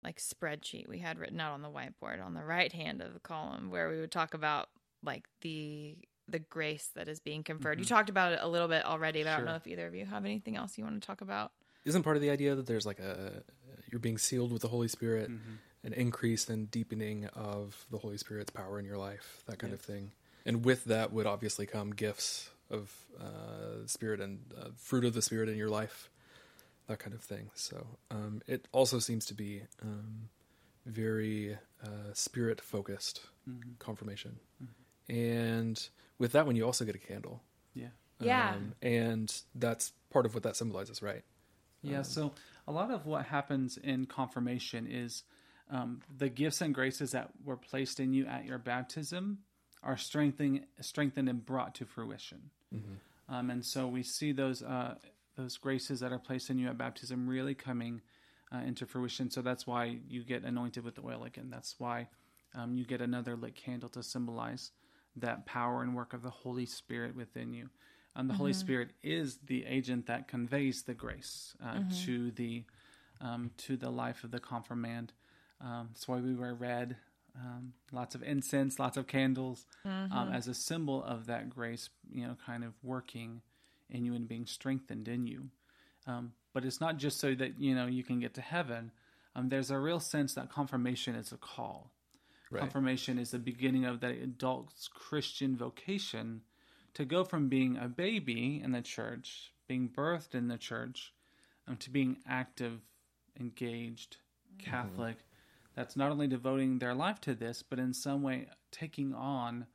[0.04, 3.20] like spreadsheet we had written out on the whiteboard on the right hand of the
[3.20, 4.70] column where we would talk about
[5.04, 5.98] like the
[6.30, 7.80] the grace that is being conferred.
[7.80, 9.96] You talked about it a little bit already, but I don't know if either of
[9.96, 11.54] you have anything else you want to talk about.
[11.88, 13.44] Isn't part of the idea that there's like a
[13.92, 15.30] you're being sealed with the Holy Spirit,
[15.84, 19.82] an increase and deepening of the Holy Spirit's power in your life, that kind of
[19.82, 20.12] thing.
[20.46, 25.22] And with that would obviously come gifts of uh, Spirit and uh, fruit of the
[25.22, 26.10] Spirit in your life,
[26.88, 27.52] that kind of thing.
[27.54, 30.30] So um, it also seems to be um,
[30.86, 33.22] very uh, Spirit focused
[33.80, 34.40] confirmation.
[35.10, 35.82] And
[36.20, 37.42] with that one, you also get a candle.
[37.74, 37.88] Yeah.
[38.20, 38.56] Yeah.
[38.56, 41.24] Um, and that's part of what that symbolizes, right?
[41.92, 42.34] Yeah, so
[42.68, 45.24] a lot of what happens in confirmation is
[45.70, 49.40] um, the gifts and graces that were placed in you at your baptism
[49.84, 52.50] are strengthened, strengthened and brought to fruition.
[53.30, 54.96] Um, and so we see those uh,
[55.36, 58.02] those graces that are placed in you at baptism really coming
[58.52, 59.30] uh, into fruition.
[59.30, 61.50] So that's why you get anointed with the oil again.
[61.52, 62.08] That's why
[62.56, 64.72] um, you get another lit candle to symbolize
[65.16, 67.70] that power and work of the Holy Spirit within you.
[68.18, 72.64] Um, the Holy Spirit is the agent that conveys the grace uh, to the
[73.22, 75.14] um, to the life of the confirmand.
[75.62, 76.98] Um, that's why we wear red,
[77.36, 81.90] um, lots of incense, lots of candles, um, as a symbol of that grace.
[82.12, 83.42] You know, kind of working
[83.92, 85.50] in you and being strengthened in you.
[86.08, 88.92] Um, but it's not just so that you know you can get to heaven.
[89.36, 91.92] Um, there's a real sense that confirmation is a call.
[92.50, 92.62] Right.
[92.62, 96.42] Confirmation is the beginning of that adult's Christian vocation
[96.98, 101.14] to go from being a baby in the church, being birthed in the church,
[101.68, 102.80] um, to being active,
[103.40, 104.18] engaged,
[104.58, 105.18] Catholic.
[105.76, 109.68] That's not only devoting their life to this, but in some way taking on,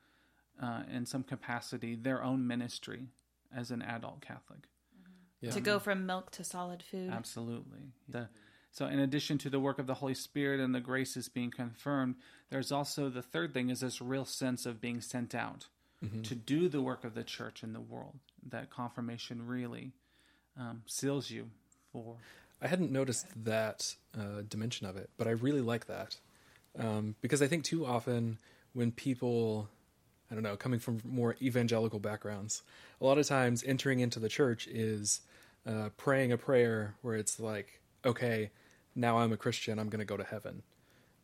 [0.60, 3.06] uh, in some capacity, their own ministry
[3.56, 4.66] as an adult Catholic.
[5.40, 5.52] Yeah.
[5.52, 7.12] To go from milk to solid food.
[7.12, 7.92] Absolutely.
[8.08, 8.30] The,
[8.72, 12.16] so, in addition to the work of the Holy Spirit and the graces being confirmed,
[12.50, 15.68] there's also the third thing is this real sense of being sent out
[16.24, 18.14] to do the work of the church in the world.
[18.48, 19.92] That confirmation really
[20.58, 21.50] um, seals you
[21.92, 22.16] for.
[22.60, 26.16] I hadn't noticed that uh, dimension of it, but I really like that
[26.78, 28.38] um, because I think too often
[28.72, 29.68] when people,
[30.30, 32.62] I don't know, coming from more evangelical backgrounds,
[33.00, 35.20] a lot of times entering into the church is
[35.66, 38.50] uh, praying a prayer where it's like, okay,
[38.94, 40.62] now I'm a Christian, I'm going to go to heaven.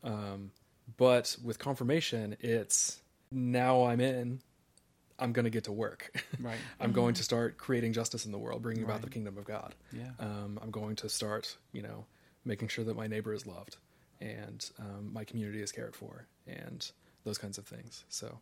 [0.05, 0.51] Um,
[0.97, 4.41] but with confirmation, it's now I'm in,
[5.18, 6.12] I'm going to get to work.
[6.40, 6.59] Right.
[6.78, 9.74] I'm going to start creating justice in the world, bringing about the kingdom of God.
[9.92, 10.11] Yeah.
[10.20, 12.04] Um, I'm going to start, you know,
[12.44, 13.76] making sure that my neighbor is loved
[14.20, 16.88] and um, my community is cared for and
[17.24, 18.04] those kinds of things.
[18.09, 18.38] So,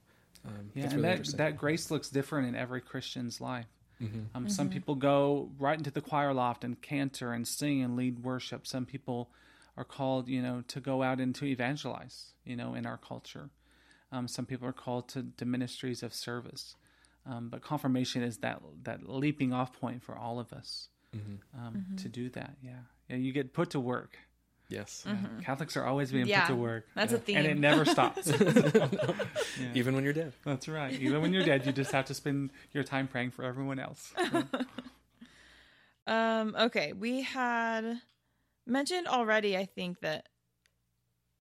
[0.47, 3.67] um, Yeah, that's and that that grace looks different in every Christian's life.
[4.01, 4.27] Mhm.
[4.35, 8.19] Um, Some people go right into the choir loft and cantor and sing and lead
[8.23, 8.67] worship.
[8.67, 9.31] Some people
[9.79, 13.49] are called, you know, to go out and to evangelize, you know, in our culture.
[14.17, 16.75] Um, some people are called to, to ministries of service.
[17.27, 21.39] Um, but confirmation is that that leaping off point for all of us Mhm.
[21.59, 22.57] um, to do that.
[22.63, 24.17] Yeah, yeah, you get put to work.
[24.69, 25.05] Yes.
[25.07, 25.17] Yeah.
[25.43, 27.37] Catholics are always being Yeah, put to work, That's a theme.
[27.37, 28.27] and it never stops.
[28.27, 28.89] Yeah.
[29.75, 30.33] Even when you're dead.
[30.45, 30.93] That's right.
[30.93, 34.13] Even when you're dead, you just have to spend your time praying for everyone else.
[36.07, 38.01] Um, okay, we had
[38.67, 40.29] mentioned already, I think that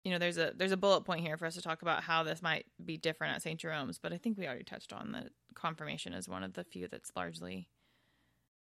[0.03, 2.23] you know there's a there's a bullet point here for us to talk about how
[2.23, 3.59] this might be different at St.
[3.59, 6.87] Jerome's, but I think we already touched on that confirmation is one of the few
[6.87, 7.69] that's largely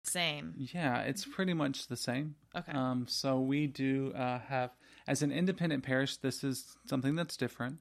[0.06, 0.54] same.
[0.56, 2.34] Yeah, it's pretty much the same.
[2.54, 2.72] Okay.
[2.72, 4.70] Um, so we do uh, have,
[5.06, 7.80] as an independent parish, this is something that's different.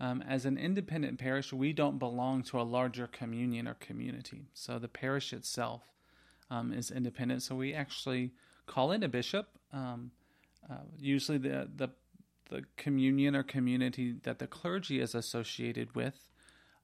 [0.00, 4.46] Um, as an independent parish, we don't belong to a larger communion or community.
[4.54, 5.82] So the parish itself
[6.50, 7.42] um, is independent.
[7.42, 8.32] So we actually
[8.66, 9.48] call in a bishop.
[9.72, 10.12] Um,
[10.70, 11.90] uh, usually, the, the
[12.48, 16.28] the communion or community that the clergy is associated with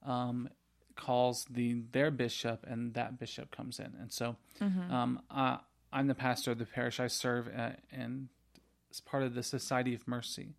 [0.05, 0.49] um,
[0.95, 3.93] calls the their bishop, and that bishop comes in.
[3.99, 4.35] And so,
[4.91, 5.57] um, uh,
[5.91, 6.99] I'm the pastor of the parish.
[6.99, 8.29] I serve uh, in
[8.91, 10.55] as part of the Society of Mercy,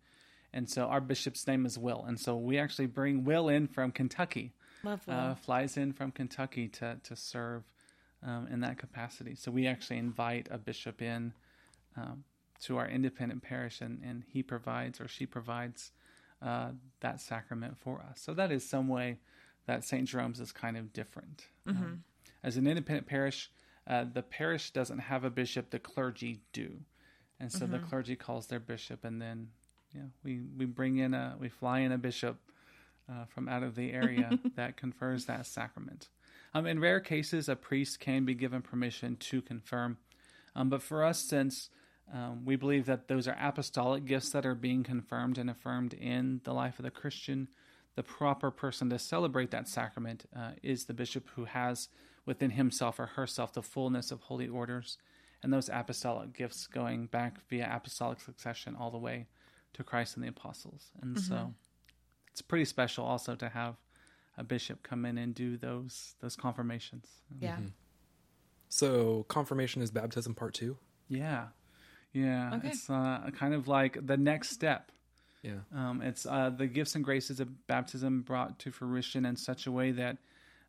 [0.53, 2.03] and so our bishop's name is Will.
[2.07, 4.53] And so we actually bring Will in from Kentucky.
[4.83, 5.13] Lovely.
[5.13, 7.63] Uh, flies in from Kentucky to to serve
[8.23, 9.35] um, in that capacity.
[9.35, 11.33] So we actually invite a bishop in
[11.95, 12.23] um,
[12.63, 15.91] to our independent parish, and, and he provides or she provides
[16.41, 16.69] uh,
[17.01, 18.19] that sacrament for us.
[18.21, 19.17] So that is some way
[19.65, 20.07] that St.
[20.07, 21.45] Jerome's is kind of different.
[21.81, 22.03] Um,
[22.43, 23.51] as an independent parish,
[23.87, 26.79] uh, the parish doesn't have a bishop; the clergy do,
[27.39, 29.49] and so the clergy calls their bishop, and then
[29.93, 32.37] yeah, we we bring in a we fly in a bishop
[33.09, 36.09] uh, from out of the area that confers that sacrament.
[36.53, 39.97] Um, in rare cases, a priest can be given permission to confirm,
[40.55, 41.69] um, but for us, since
[42.13, 46.41] um, we believe that those are apostolic gifts that are being confirmed and affirmed in
[46.43, 47.49] the life of the Christian,
[47.95, 51.89] the proper person to celebrate that sacrament uh, is the bishop who has
[52.25, 54.97] within himself or herself the fullness of holy orders
[55.43, 59.27] and those apostolic gifts going back via apostolic succession all the way
[59.73, 60.91] to Christ and the apostles.
[61.01, 61.53] And so
[62.31, 63.75] it's pretty special also to have
[64.37, 67.07] a bishop come in and do those those confirmations.
[67.39, 67.57] yeah.
[68.69, 70.77] So confirmation is baptism part two.
[71.09, 71.47] Yeah.
[72.17, 72.55] Yeah.
[72.55, 72.69] Okay.
[72.69, 74.91] It's uh, kind of like the next step.
[75.43, 75.59] Yeah.
[75.75, 79.71] Um, it's uh, the gifts and graces of baptism brought to fruition in such a
[79.71, 80.17] way that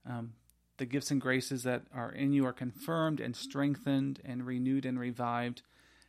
[0.06, 0.34] um,
[0.76, 4.98] the gifts and graces that are in you are confirmed and strengthened and renewed and
[4.98, 5.62] revived.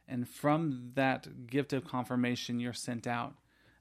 [0.08, 3.36] And from that gift of confirmation, you're sent out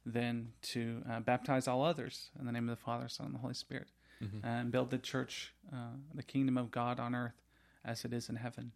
[0.07, 3.40] then to uh, baptize all others in the name of the Father, Son, and the
[3.40, 3.88] Holy Spirit,
[4.42, 7.40] and build the church, uh, the kingdom of God on earth
[7.85, 8.73] as it is in heaven.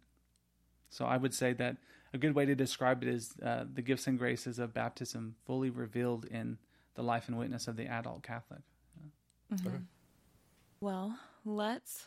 [0.89, 1.77] So I would say that
[2.13, 5.69] a good way to describe it is uh, the gifts and graces of baptism fully
[5.69, 6.57] revealed in
[6.95, 8.61] the life and witness of the adult Catholic.
[9.53, 9.77] Okay.
[10.79, 12.05] Well, let's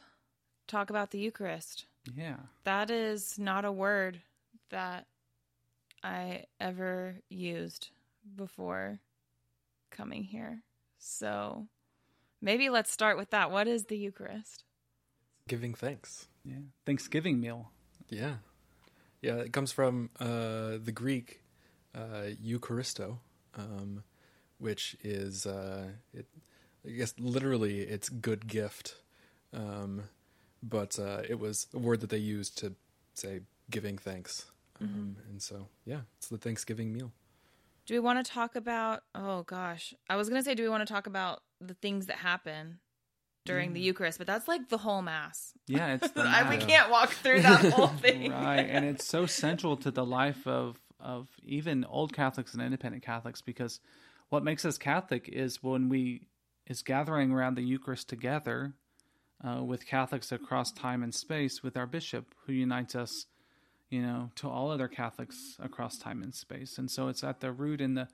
[0.67, 1.87] talk about the Eucharist.
[2.15, 2.37] Yeah.
[2.65, 4.21] That is not a word
[4.71, 5.07] that
[6.03, 7.89] I ever used
[8.37, 9.01] before
[9.91, 10.63] coming here.
[10.99, 11.67] So
[12.41, 13.51] maybe let's start with that.
[13.51, 14.65] What is the Eucharist?
[15.49, 16.29] Giving thanks.
[16.45, 16.57] Yeah.
[16.85, 17.71] Thanksgiving meal.
[18.09, 18.37] Yeah.
[19.23, 21.43] Yeah, it comes from uh, the Greek
[21.95, 23.19] uh, Eucharisto,
[23.57, 24.05] um,
[24.59, 26.27] which is, uh, it,
[26.87, 28.97] I guess, literally, it's good gift.
[29.53, 30.05] Um,
[30.63, 32.75] but uh, it was a word that they used to
[33.15, 33.41] say
[33.71, 34.47] giving thanks.
[34.81, 37.13] Um, And so, yeah, it's the Thanksgiving meal.
[37.87, 39.05] Do we want to talk about?
[39.15, 42.17] Oh gosh, I was gonna say, do we want to talk about the things that
[42.19, 42.81] happen
[43.47, 44.19] during the Eucharist?
[44.19, 45.53] But that's like the whole Mass.
[45.67, 48.31] Yeah, it's the we can't walk through that whole thing.
[48.31, 53.05] right, and it's so central to the life of of even old Catholics and independent
[53.05, 53.81] Catholics because
[54.29, 56.27] what makes us Catholic is when we
[56.67, 58.75] is gathering around the Eucharist together
[59.47, 63.27] uh, with Catholics across time and space with our bishop who unites us,
[63.91, 66.79] you know, to all other Catholics across time and space.
[66.79, 68.09] And so it's at the root and the,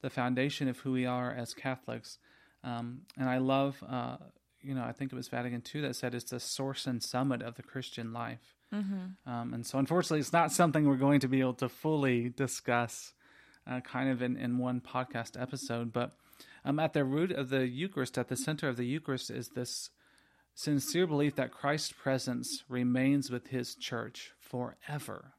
[0.00, 2.18] the foundation of who we are as Catholics.
[2.64, 4.16] Um, and I love, uh,
[4.62, 7.42] you know, I think it was Vatican II that said it's the source and summit
[7.42, 8.54] of the Christian life.
[8.72, 9.30] Mm-hmm.
[9.30, 13.12] Um, and so, unfortunately, it's not something we're going to be able to fully discuss
[13.66, 15.92] uh, kind of in, in one podcast episode.
[15.92, 16.12] But
[16.64, 19.90] um, at the root of the Eucharist, at the center of the Eucharist, is this
[20.54, 25.32] sincere belief that Christ's presence remains with his church forever.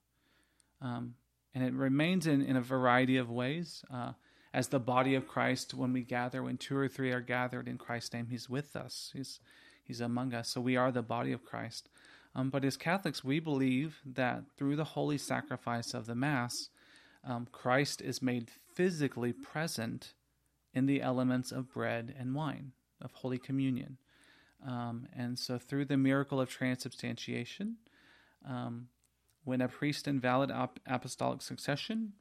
[0.82, 1.16] Um,
[1.56, 3.84] and it remains in, in a variety of ways.
[3.94, 4.14] Uh,
[4.54, 7.78] as the body of Christ, when we gather, when two or three are gathered in
[7.78, 9.12] Christ's name, he's with us.
[9.14, 9.40] He's,
[9.84, 10.50] he's among us.
[10.50, 11.90] So we are the body of Christ.
[12.36, 16.70] Um, but as Catholics, we believe that through the holy sacrifice of the Mass,
[17.24, 20.14] um, Christ is made physically present
[20.74, 23.98] in the elements of bread and wine, of Holy Communion.
[24.66, 27.78] Um, and so, through the miracle of transubstantiation,
[28.48, 28.88] um,
[29.44, 32.14] when a priest in valid ap- apostolic succession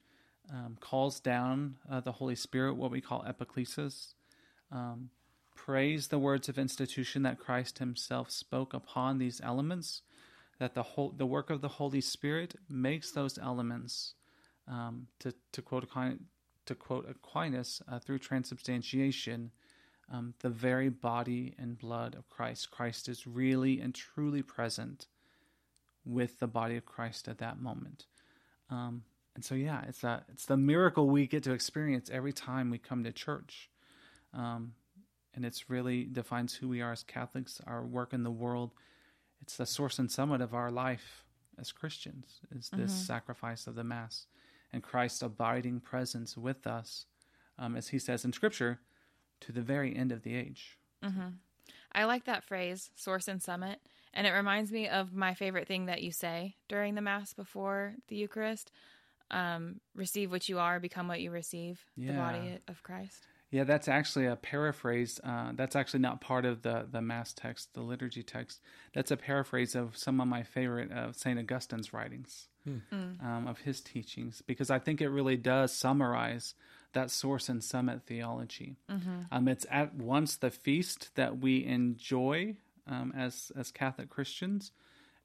[0.51, 4.15] um, calls down uh, the Holy Spirit, what we call epiclesis,
[4.71, 5.11] um,
[5.55, 10.03] prays the words of institution that Christ Himself spoke upon these elements,
[10.59, 14.15] that the whole the work of the Holy Spirit makes those elements,
[14.69, 15.89] um, to to quote
[16.67, 19.51] to quote Aquinas, uh, through transubstantiation
[20.11, 22.71] um, the very body and blood of Christ.
[22.71, 25.07] Christ is really and truly present
[26.05, 28.07] with the body of Christ at that moment.
[28.69, 29.05] Um,
[29.35, 32.79] and so, yeah, it's a, it's the miracle we get to experience every time we
[32.79, 33.71] come to church.
[34.35, 34.75] Um,
[35.35, 38.73] and it's really defines who we are as Catholics, our work in the world.
[39.41, 41.25] It's the source and summit of our life
[41.59, 43.03] as Christians, is this mm-hmm.
[43.05, 44.27] sacrifice of the Mass
[44.73, 47.07] and Christ's abiding presence with us.
[47.59, 48.81] Um, as he says in Scripture,
[49.41, 50.79] to the very end of the age.
[51.05, 51.29] Mm-hmm.
[51.93, 53.81] I like that phrase, source and summit.
[54.15, 57.95] And it reminds me of my favorite thing that you say during the Mass before
[58.09, 58.71] the Eucharist
[59.33, 62.13] um, receive what you are, become what you receive, yeah.
[62.13, 63.27] the body of Christ.
[63.51, 65.21] Yeah, that's actually a paraphrase.
[65.23, 68.61] Uh, that's actually not part of the, the Mass text, the liturgy text.
[68.95, 71.39] That's a paraphrase of some of my favorite of St.
[71.39, 72.79] Augustine's writings, hmm.
[72.91, 73.23] mm.
[73.23, 76.55] um, of his teachings, because I think it really does summarize
[76.95, 78.77] that source and summit theology.
[78.91, 79.21] Mm-hmm.
[79.31, 82.57] Um, it's at once the feast that we enjoy
[82.87, 84.73] um, as as Catholic Christians,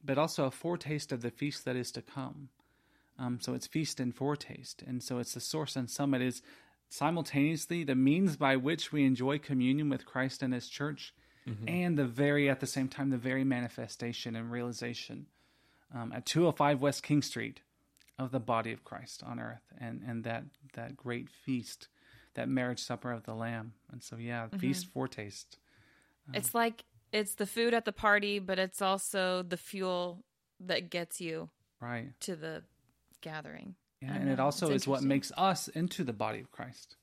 [0.04, 2.50] but also a foretaste of the feast that is to come.
[3.20, 6.42] Um, so it's feast and foretaste, and so it's the source and summit is
[6.90, 11.14] simultaneously the means by which we enjoy communion with Christ and His Church,
[11.48, 11.68] mm-hmm.
[11.68, 15.26] and the very at the same time the very manifestation and realization.
[15.96, 17.62] Um, at 205 West King Street,
[18.20, 20.44] of the body of Christ on earth and, and that,
[20.74, 21.88] that great feast,
[22.34, 23.74] that marriage supper of the Lamb.
[23.92, 24.58] And so, yeah, mm-hmm.
[24.58, 25.58] feast foretaste.
[26.28, 30.24] Um, it's like it's the food at the party, but it's also the fuel
[30.60, 31.50] that gets you
[31.80, 32.64] right to the
[33.28, 33.76] gathering.
[34.02, 34.34] Yeah, and know.
[34.34, 36.96] it also is what makes us into the body of Christ,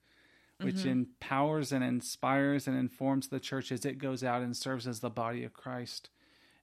[0.61, 0.89] which mm-hmm.
[0.89, 5.11] empowers and inspires and informs the church as it goes out and serves as the
[5.11, 6.11] body of Christ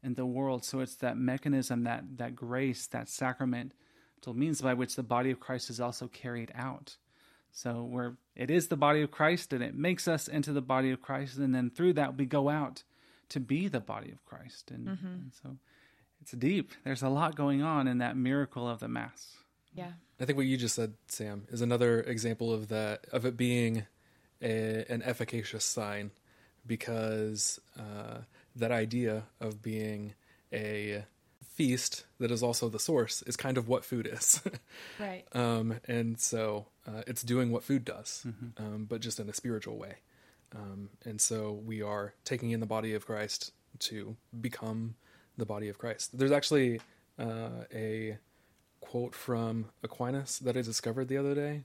[0.01, 0.63] in the world.
[0.63, 3.73] So it's that mechanism, that that grace, that sacrament
[4.33, 6.95] means by which the body of Christ is also carried out.
[7.51, 10.91] So where it is the body of Christ and it makes us into the body
[10.91, 12.83] of Christ, and then through that we go out
[13.29, 14.71] to be the body of Christ.
[14.71, 15.07] And, mm-hmm.
[15.07, 15.57] and so
[16.21, 16.71] it's deep.
[16.85, 19.37] There's a lot going on in that miracle of the Mass.
[19.73, 19.91] Yeah.
[20.19, 23.85] I think what you just said, Sam, is another example of that of it being
[24.41, 26.11] a, an efficacious sign,
[26.65, 28.19] because uh,
[28.55, 30.13] that idea of being
[30.53, 31.05] a
[31.53, 34.41] feast that is also the source is kind of what food is.
[34.99, 35.23] right.
[35.33, 38.63] Um, and so uh, it's doing what food does, mm-hmm.
[38.63, 39.95] um, but just in a spiritual way.
[40.55, 44.95] Um, and so we are taking in the body of Christ to become
[45.37, 46.17] the body of Christ.
[46.17, 46.81] There's actually
[47.17, 48.17] uh, a
[48.81, 51.63] quote from Aquinas that I discovered the other day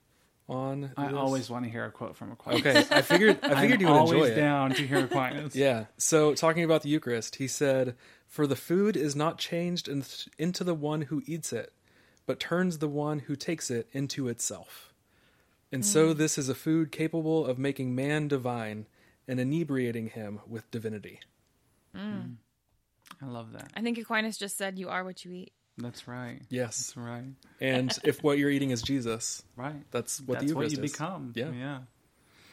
[0.48, 0.92] on.
[0.96, 1.16] I this.
[1.16, 2.60] always want to hear a quote from Aquinas.
[2.60, 4.36] Okay, I figured I figured you would enjoy it.
[4.36, 5.56] down to hear Aquinas.
[5.56, 5.86] yeah.
[5.96, 7.96] So talking about the Eucharist, he said,
[8.28, 11.72] "For the food is not changed in th- into the one who eats it,
[12.26, 14.92] but turns the one who takes it into itself.
[15.72, 15.86] And mm.
[15.86, 18.86] so this is a food capable of making man divine
[19.26, 21.20] and inebriating him with divinity."
[21.94, 22.36] Mm.
[23.22, 23.72] I love that.
[23.74, 26.40] I think Aquinas just said, "You are what you eat." That's right.
[26.48, 27.24] Yes, that's right.
[27.60, 30.84] And if what you're eating is Jesus, right, that's what that's the Eucharist what you
[30.84, 30.92] is.
[30.92, 31.32] become.
[31.34, 31.78] Yeah, yeah.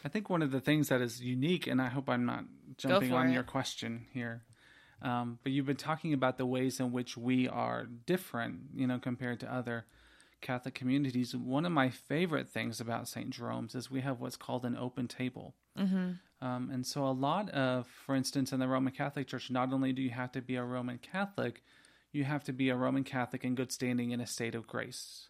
[0.04, 2.44] I think one of the things that is unique, and I hope I'm not
[2.76, 3.32] jumping on it.
[3.32, 4.42] your question here,
[5.00, 8.98] um, but you've been talking about the ways in which we are different, you know,
[8.98, 9.86] compared to other
[10.42, 11.34] Catholic communities.
[11.34, 13.30] One of my favorite things about St.
[13.30, 15.54] Jerome's is we have what's called an open table.
[15.78, 16.46] Mm-hmm.
[16.46, 19.92] Um, and so, a lot of, for instance, in the Roman Catholic Church, not only
[19.94, 21.62] do you have to be a Roman Catholic,
[22.14, 25.28] you have to be a Roman Catholic in good standing in a state of grace,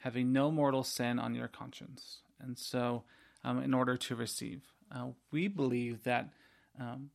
[0.00, 2.20] having no mortal sin on your conscience.
[2.40, 3.04] And so,
[3.44, 4.62] um, in order to receive,
[4.94, 6.28] uh, we believe that
[6.78, 7.10] um,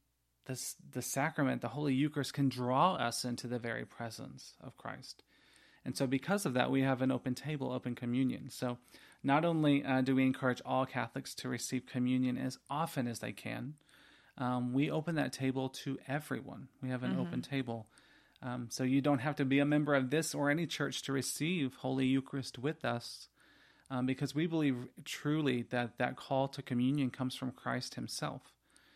[0.45, 5.23] this, the sacrament, the Holy Eucharist, can draw us into the very presence of Christ.
[5.83, 8.49] And so, because of that, we have an open table, open communion.
[8.49, 8.77] So,
[9.23, 13.31] not only uh, do we encourage all Catholics to receive communion as often as they
[13.31, 13.75] can,
[14.37, 16.67] um, we open that table to everyone.
[16.81, 17.21] We have an mm-hmm.
[17.21, 17.87] open table.
[18.41, 21.13] Um, so you don't have to be a member of this or any church to
[21.13, 23.27] receive Holy Eucharist with us,
[23.89, 28.41] um, because we believe truly that that call to communion comes from Christ Himself.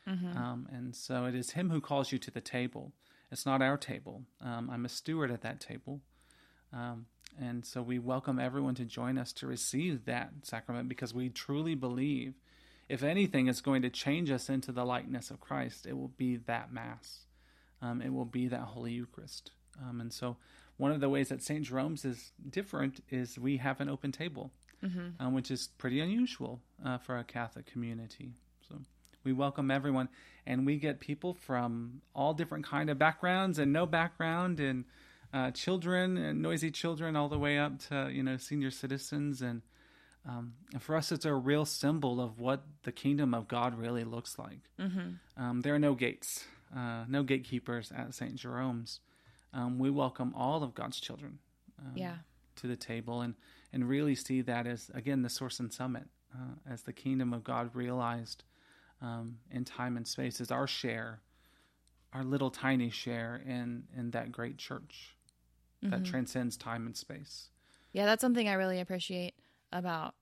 [0.07, 0.37] Mm-hmm.
[0.37, 2.91] Um, and so it is Him who calls you to the table.
[3.31, 4.23] It's not our table.
[4.41, 6.01] Um, I'm a steward at that table.
[6.73, 7.05] Um,
[7.39, 11.75] and so we welcome everyone to join us to receive that sacrament because we truly
[11.75, 12.33] believe
[12.89, 16.37] if anything is going to change us into the likeness of Christ, it will be
[16.37, 17.25] that Mass.
[17.81, 19.51] Um, it will be that Holy Eucharist.
[19.81, 20.37] Um, and so
[20.77, 21.63] one of the ways that St.
[21.63, 24.51] Jerome's is different is we have an open table,
[24.83, 25.09] mm-hmm.
[25.19, 28.33] um, which is pretty unusual uh, for a Catholic community.
[28.67, 28.75] So
[29.23, 30.09] we welcome everyone,
[30.45, 34.85] and we get people from all different kind of backgrounds and no background and
[35.33, 39.61] uh, children and noisy children all the way up to you know senior citizens and
[40.27, 44.03] um, and for us it's a real symbol of what the kingdom of god really
[44.03, 45.11] looks like mm-hmm.
[45.37, 46.45] um, there are no gates
[46.75, 48.99] uh, no gatekeepers at st jerome's
[49.53, 51.39] um, we welcome all of god's children
[51.79, 52.15] um, yeah.
[52.55, 53.35] to the table and
[53.71, 56.03] and really see that as again the source and summit
[56.33, 58.43] uh, as the kingdom of god realized
[59.01, 61.21] um, in time and space is our share
[62.13, 65.15] our little tiny share in in that great church
[65.83, 65.91] mm-hmm.
[65.91, 67.49] that transcends time and space.
[67.93, 69.33] Yeah, that's something I really appreciate
[69.71, 70.15] about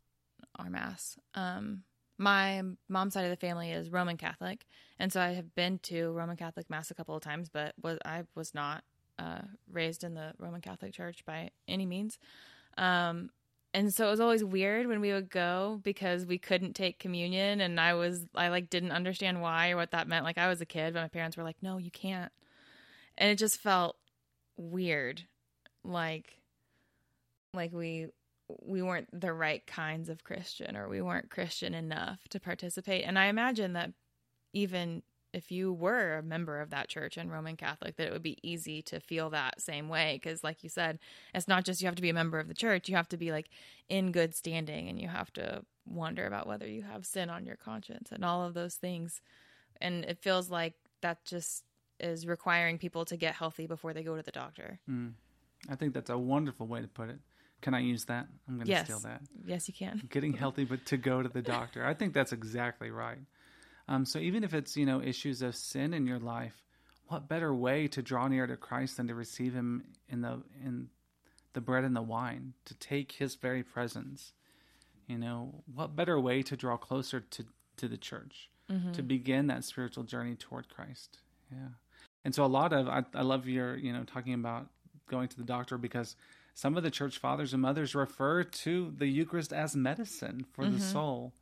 [0.58, 1.18] our mass.
[1.36, 1.84] Um,
[2.18, 4.66] my mom's side of the family is Roman Catholic,
[5.00, 7.98] and so I have been to Roman Catholic mass a couple of times, but was
[8.06, 8.84] I was not
[9.20, 9.42] uh,
[9.72, 12.18] raised in the Roman Catholic Church by any means.
[12.78, 13.30] Um,
[13.74, 17.62] and so it was always weird when we would go because we couldn't take communion,
[17.62, 20.26] and I was I like didn't understand why or what that meant.
[20.26, 22.32] Like I was a kid, but my parents were like, "No, you can't,"
[23.18, 23.98] and it just felt
[24.58, 25.24] weird
[25.84, 26.42] like
[27.54, 28.08] like we
[28.48, 33.04] we weren't the right kinds of Christian or we weren't Christian enough to participate.
[33.04, 33.92] And I imagine that
[34.54, 38.24] even if you were a member of that church and Roman Catholic, that it would
[38.24, 40.20] be easy to feel that same way.
[40.22, 41.00] Because, like you said,
[41.34, 43.18] it's not just you have to be a member of the church, you have to
[43.18, 43.50] be like
[43.90, 47.56] in good standing and you have to wonder about whether you have sin on your
[47.56, 49.22] conscience and all of those things.
[49.80, 51.64] And it feels like that just
[52.00, 54.80] is requiring people to get healthy before they go to the doctor.
[54.90, 55.14] Mm.
[55.70, 57.20] I think that's a wonderful way to put it.
[57.62, 58.28] Can I use that?
[58.48, 58.86] I'm going to yes.
[58.86, 59.22] steal that.
[59.46, 60.02] Yes, you can.
[60.12, 61.86] Getting healthy, but to go to the doctor.
[61.86, 63.20] I think that's exactly right.
[63.88, 66.62] Um, so even if it's you know issues of sin in your life,
[67.08, 70.90] what better way to draw near to Christ than to receive Him in the in
[71.54, 74.34] the bread and the wine, to take His very presence?
[75.08, 77.46] You know, what better way to draw closer to
[77.78, 78.92] to the church, mm-hmm.
[78.92, 81.20] to begin that spiritual journey toward Christ?
[81.52, 81.70] Yeah.
[82.26, 84.68] And so a lot of I, I love your you know talking about
[85.10, 86.18] going to the doctor because
[86.58, 90.74] some of the church fathers and mothers refer to the Eucharist as medicine for mm-hmm.
[90.74, 91.34] the soul.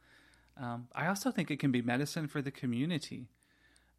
[0.61, 3.29] Um, I also think it can be medicine for the community.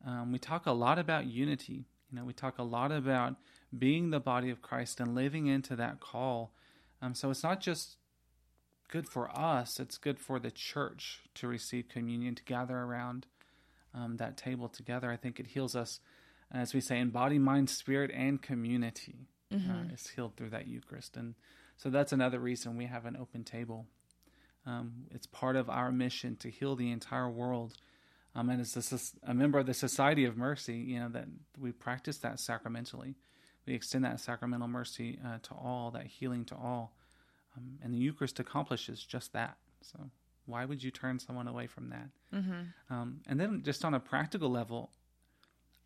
[0.06, 1.86] Um, we talk a lot about unity.
[2.10, 3.36] You know, we talk a lot about
[3.78, 6.52] being the body of Christ and living into that call.
[7.00, 7.96] Um, so it's not just
[8.90, 13.24] good for us; it's good for the church to receive communion, to gather around
[13.94, 15.10] um, that table together.
[15.10, 15.98] I think it heals us,
[16.52, 19.70] as we say, in body, mind, spirit, and community mm-hmm.
[19.70, 21.16] uh, is healed through that Eucharist.
[21.16, 21.34] And
[21.76, 23.86] so that's another reason we have an open table.
[24.66, 27.74] Um, it's part of our mission to heal the entire world.
[28.34, 31.26] Um, and as a, a, member of the Society of Mercy, you know, that
[31.59, 33.14] we practice that sacramentally.
[33.66, 36.94] We extend that sacramental mercy uh, to all, that healing to all.
[37.57, 39.57] Um, and the Eucharist accomplishes just that.
[39.80, 40.11] So
[40.44, 42.09] why would you turn someone away from that?
[42.34, 42.94] Mm-hmm.
[42.94, 44.90] Um, and then just on a practical level,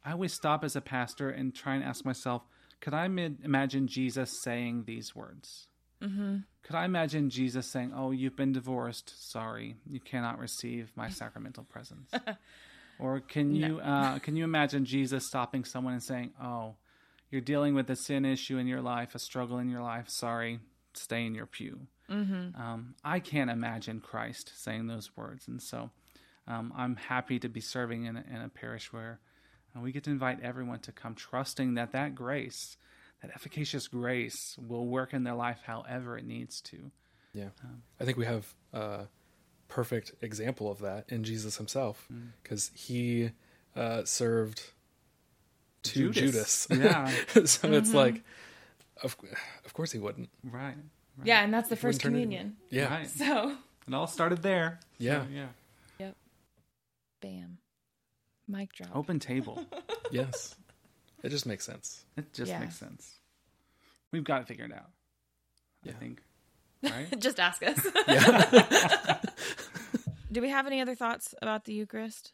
[0.05, 2.43] I always stop as a pastor and try and ask myself,
[2.81, 5.67] could I imagine Jesus saying these words?
[6.03, 6.39] Mm-hmm.
[6.63, 9.31] Could I imagine Jesus saying, "Oh, you've been divorced.
[9.31, 12.11] Sorry, you cannot receive my sacramental presence."
[12.99, 13.81] or can you no.
[13.81, 16.77] uh, can you imagine Jesus stopping someone and saying, "Oh,
[17.31, 20.07] you're dealing with a sin issue in your life, a struggle in your life.
[20.09, 20.61] Sorry,
[20.95, 22.61] stay in your pew." Mm-hmm.
[22.61, 25.91] Um, I can't imagine Christ saying those words, and so
[26.49, 29.21] um, I'm happy to be serving in a, in a parish where
[29.75, 32.77] and we get to invite everyone to come trusting that that grace,
[33.23, 36.91] that efficacious grace, will work in their life however it needs to.
[37.33, 37.49] Yeah.
[37.65, 39.07] Um, I think we have a
[39.69, 42.09] perfect example of that in Jesus himself
[42.43, 42.77] because mm.
[42.77, 43.31] he
[43.77, 44.63] uh, served
[45.85, 46.67] to Judas.
[46.67, 46.69] Judas.
[46.71, 47.07] Yeah.
[47.09, 47.75] so mm-hmm.
[47.75, 48.23] it's like,
[49.03, 49.17] of
[49.65, 50.29] of course he wouldn't.
[50.45, 50.75] Right.
[51.17, 51.25] right.
[51.25, 52.57] Yeah, and that's the He first turn it- communion.
[52.71, 53.09] Yeah, Right.
[53.17, 53.57] So,
[53.87, 54.81] It all started there.
[54.99, 55.47] So, Yeah.
[55.99, 56.17] Yep.
[57.23, 57.59] bam.
[58.51, 58.91] Mic drop.
[58.95, 59.65] Open table.
[60.11, 60.55] yes,
[61.23, 62.05] it just makes sense.
[62.17, 62.61] It just Yeah.
[62.61, 63.19] makes sense.
[64.13, 64.91] We've got it figured out.
[65.85, 65.93] Yeah.
[65.93, 66.23] I think.
[66.83, 67.21] Right?
[67.21, 67.79] Just ask us.
[70.33, 72.33] Do we have any other thoughts about the Eucharist?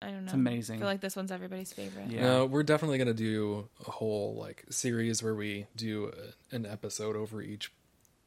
[0.00, 0.24] I don't know.
[0.24, 0.76] It's amazing.
[0.76, 2.08] I feel like this one's everybody's favorite.
[2.10, 2.22] Yeah.
[2.22, 6.10] no, we're definitely gonna do a whole like series where we do
[6.52, 7.70] a, an episode over each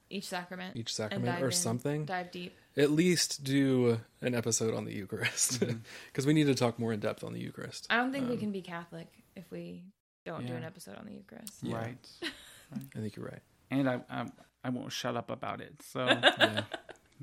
[0.10, 0.76] Each sacrament.
[0.78, 2.06] each sacrament or in, something.
[2.06, 2.56] Dive deep.
[2.78, 6.28] At least do an episode on the Eucharist because Mm-hmm.
[6.28, 7.88] we need to talk more in depth on the Eucharist.
[7.90, 9.84] I don't think we Um, can be Catholic if we
[10.26, 11.54] don't do an episode on the Eucharist.
[11.62, 11.76] Yeah.
[11.76, 12.08] Right.
[12.96, 13.42] I think you're right.
[13.72, 14.26] And I, I
[14.64, 15.82] I won't shut up about it.
[15.82, 16.64] So Yeah,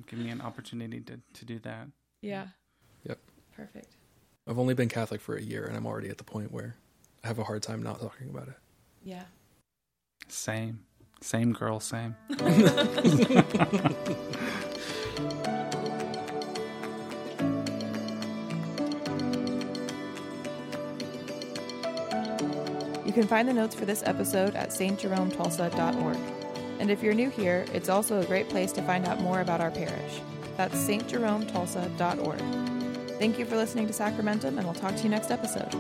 [0.07, 1.89] give me an opportunity to, to do that.
[2.23, 2.47] Yeah.
[3.05, 3.19] Yep.
[3.57, 3.97] Perfect.
[4.49, 6.77] I've only been Catholic for a year, and I'm already at the point where
[7.23, 8.55] I have a hard time not talking about it.
[9.03, 9.25] Yeah.
[10.29, 10.81] Same.
[11.25, 12.15] Same girl, same.
[12.29, 12.37] You
[23.13, 26.19] can find the notes for this episode at stjerometulsa.org.
[26.79, 29.63] And if you're new here, it's also a great place to find out more about
[29.63, 30.21] our parish.
[30.59, 33.19] That's stjerometulsa.org.
[33.19, 35.75] Thank you for listening to Sacramentum, and we'll talk to you next episode.